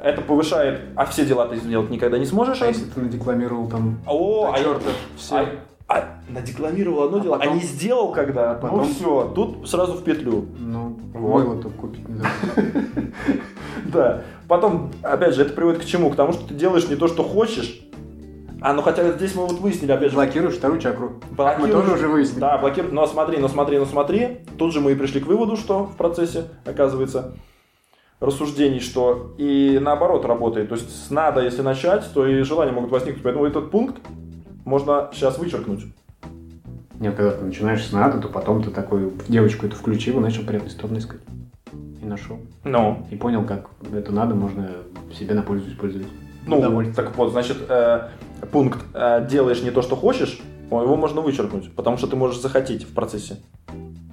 [0.01, 2.61] Это повышает, а все дела ты сделать никогда не сможешь.
[2.63, 5.35] А если ты надекламировал там О, а я- черта все...
[5.37, 5.47] а,
[5.89, 8.53] а надекламировал одно А дело, а потом- не сделал когда.
[8.53, 10.47] А потом- Ну все, тут сразу в петлю.
[10.59, 11.45] Ну, Вот.
[11.45, 12.21] мыло-то купить не.
[13.93, 14.23] Да.
[14.49, 16.11] Потом, опять же, это приводит к чему?
[16.11, 17.81] К тому, что ты делаешь не то, что хочешь.
[18.65, 20.17] А, ну хотя здесь мы вот выяснили, опять же.
[20.17, 21.21] Блокируешь вторую чакру.
[21.33, 22.41] Мы блокируешь- тоже уже выяснили.
[22.41, 22.95] Да, блокируешь.
[22.95, 24.39] Но смотри, но смотри, но смотри.
[24.57, 27.35] Тут же мы и пришли к выводу, что в процессе, оказывается,
[28.21, 30.71] рассуждений, что и наоборот работает.
[30.71, 33.23] То есть с надо, если начать, то и желания могут возникнуть.
[33.23, 33.97] Поэтому этот пункт
[34.65, 35.85] можно сейчас вычеркнуть.
[36.99, 40.43] Нет, когда ты начинаешь с надо, то потом ты такой девочку эту включил и начал
[40.43, 41.21] приятные стороны искать.
[42.01, 42.39] И нашел.
[42.65, 44.71] Ну, И понял, как это надо, можно
[45.13, 46.07] себе на пользу использовать.
[46.47, 48.09] Ну, так вот, значит, э,
[48.51, 50.41] пункт э, «делаешь не то, что хочешь»,
[50.71, 53.37] его можно вычеркнуть, потому что ты можешь захотеть в процессе.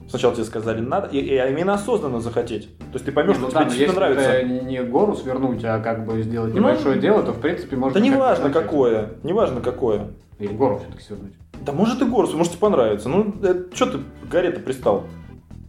[0.09, 2.77] Сначала тебе сказали «надо», и, и именно осознанно захотеть.
[2.77, 4.31] То есть ты поймешь, ну что да, тебе но действительно если нравится.
[4.31, 7.99] это не гору свернуть, а как бы сделать Ну, небольшое дело, то в принципе можно...
[7.99, 8.63] Да не важно начать.
[8.63, 10.09] какое, не важно какое.
[10.39, 11.33] Или гору все-таки свернуть.
[11.61, 13.07] Да может и город, может тебе понравится.
[13.07, 13.33] Ну,
[13.73, 15.05] что ты к горе-то пристал?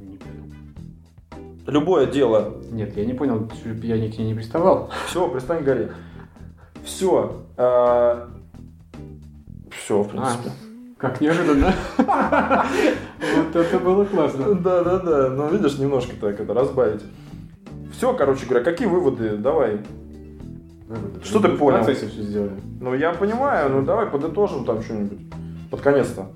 [0.01, 0.45] Не понял.
[1.67, 2.55] Любое дело.
[2.71, 4.91] Нет, я не понял, я к ней не приставал.
[5.07, 5.93] Все, пристань к горе.
[6.85, 7.43] Все.
[9.77, 10.51] Все, в принципе.
[10.99, 11.73] Как неожиданно.
[11.99, 14.55] Вот это было классно.
[14.55, 15.29] Да, да, да.
[15.31, 17.03] Ну, видишь, немножко так это разбавить.
[17.93, 19.37] Все, короче говоря, какие выводы?
[19.37, 19.81] Давай.
[21.25, 21.79] Что ты В понял?
[21.79, 22.61] процессе все сделали.
[22.81, 25.19] Ну, я понимаю, ну давай подытожим там что-нибудь.
[25.71, 26.31] Под конец-то.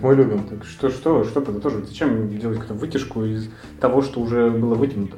[0.00, 0.44] Мы любим.
[0.44, 1.88] Так что, что, что подытоживать?
[1.88, 3.50] Зачем делать какую-то вытяжку из
[3.80, 5.16] того, что уже было вытянуто?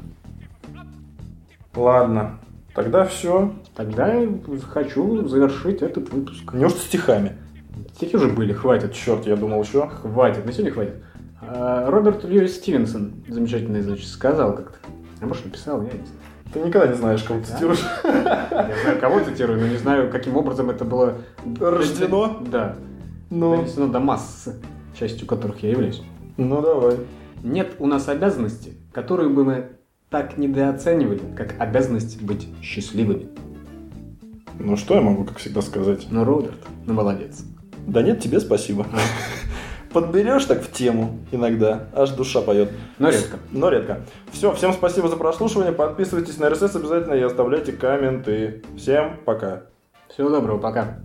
[1.74, 2.38] Ладно.
[2.74, 3.52] Тогда все.
[3.74, 4.28] Тогда я
[4.68, 6.52] хочу завершить этот выпуск.
[6.52, 7.32] Неужто стихами?
[7.94, 8.92] Стихи уже были, хватит.
[8.92, 9.88] Черт, я думал еще.
[9.88, 10.94] Хватит, на сегодня хватит.
[11.40, 14.78] А, Роберт Льюис Стивенсон, замечательный, значит, сказал как-то.
[15.20, 16.06] А может, написал, я не знаю.
[16.52, 17.46] Ты никогда не знаешь, кого Да?
[17.46, 17.82] цитируешь.
[18.04, 21.14] Я знаю, кого цитирую, но не знаю, каким образом это было...
[21.58, 22.42] Рождено?
[22.50, 22.76] Да.
[23.30, 24.48] Ну, Донесено до масс,
[24.98, 26.02] частью которых я являюсь.
[26.36, 26.98] ну давай.
[27.42, 29.68] Нет у нас обязанности, которую бы мы
[30.10, 33.28] так недооценивали, как обязанность быть счастливыми.
[34.58, 36.06] Ну что я могу, как всегда, сказать?
[36.10, 37.44] Но Роберт, ну молодец.
[37.86, 38.86] Да нет, тебе спасибо.
[39.92, 42.70] Подберешь так в тему иногда, аж душа поет.
[42.98, 43.38] Но редко.
[43.50, 44.00] Но редко.
[44.32, 45.72] Все, всем спасибо за прослушивание.
[45.72, 48.62] Подписывайтесь на RSS обязательно и оставляйте комменты.
[48.76, 49.64] Всем пока.
[50.08, 50.98] Всего доброго, пока.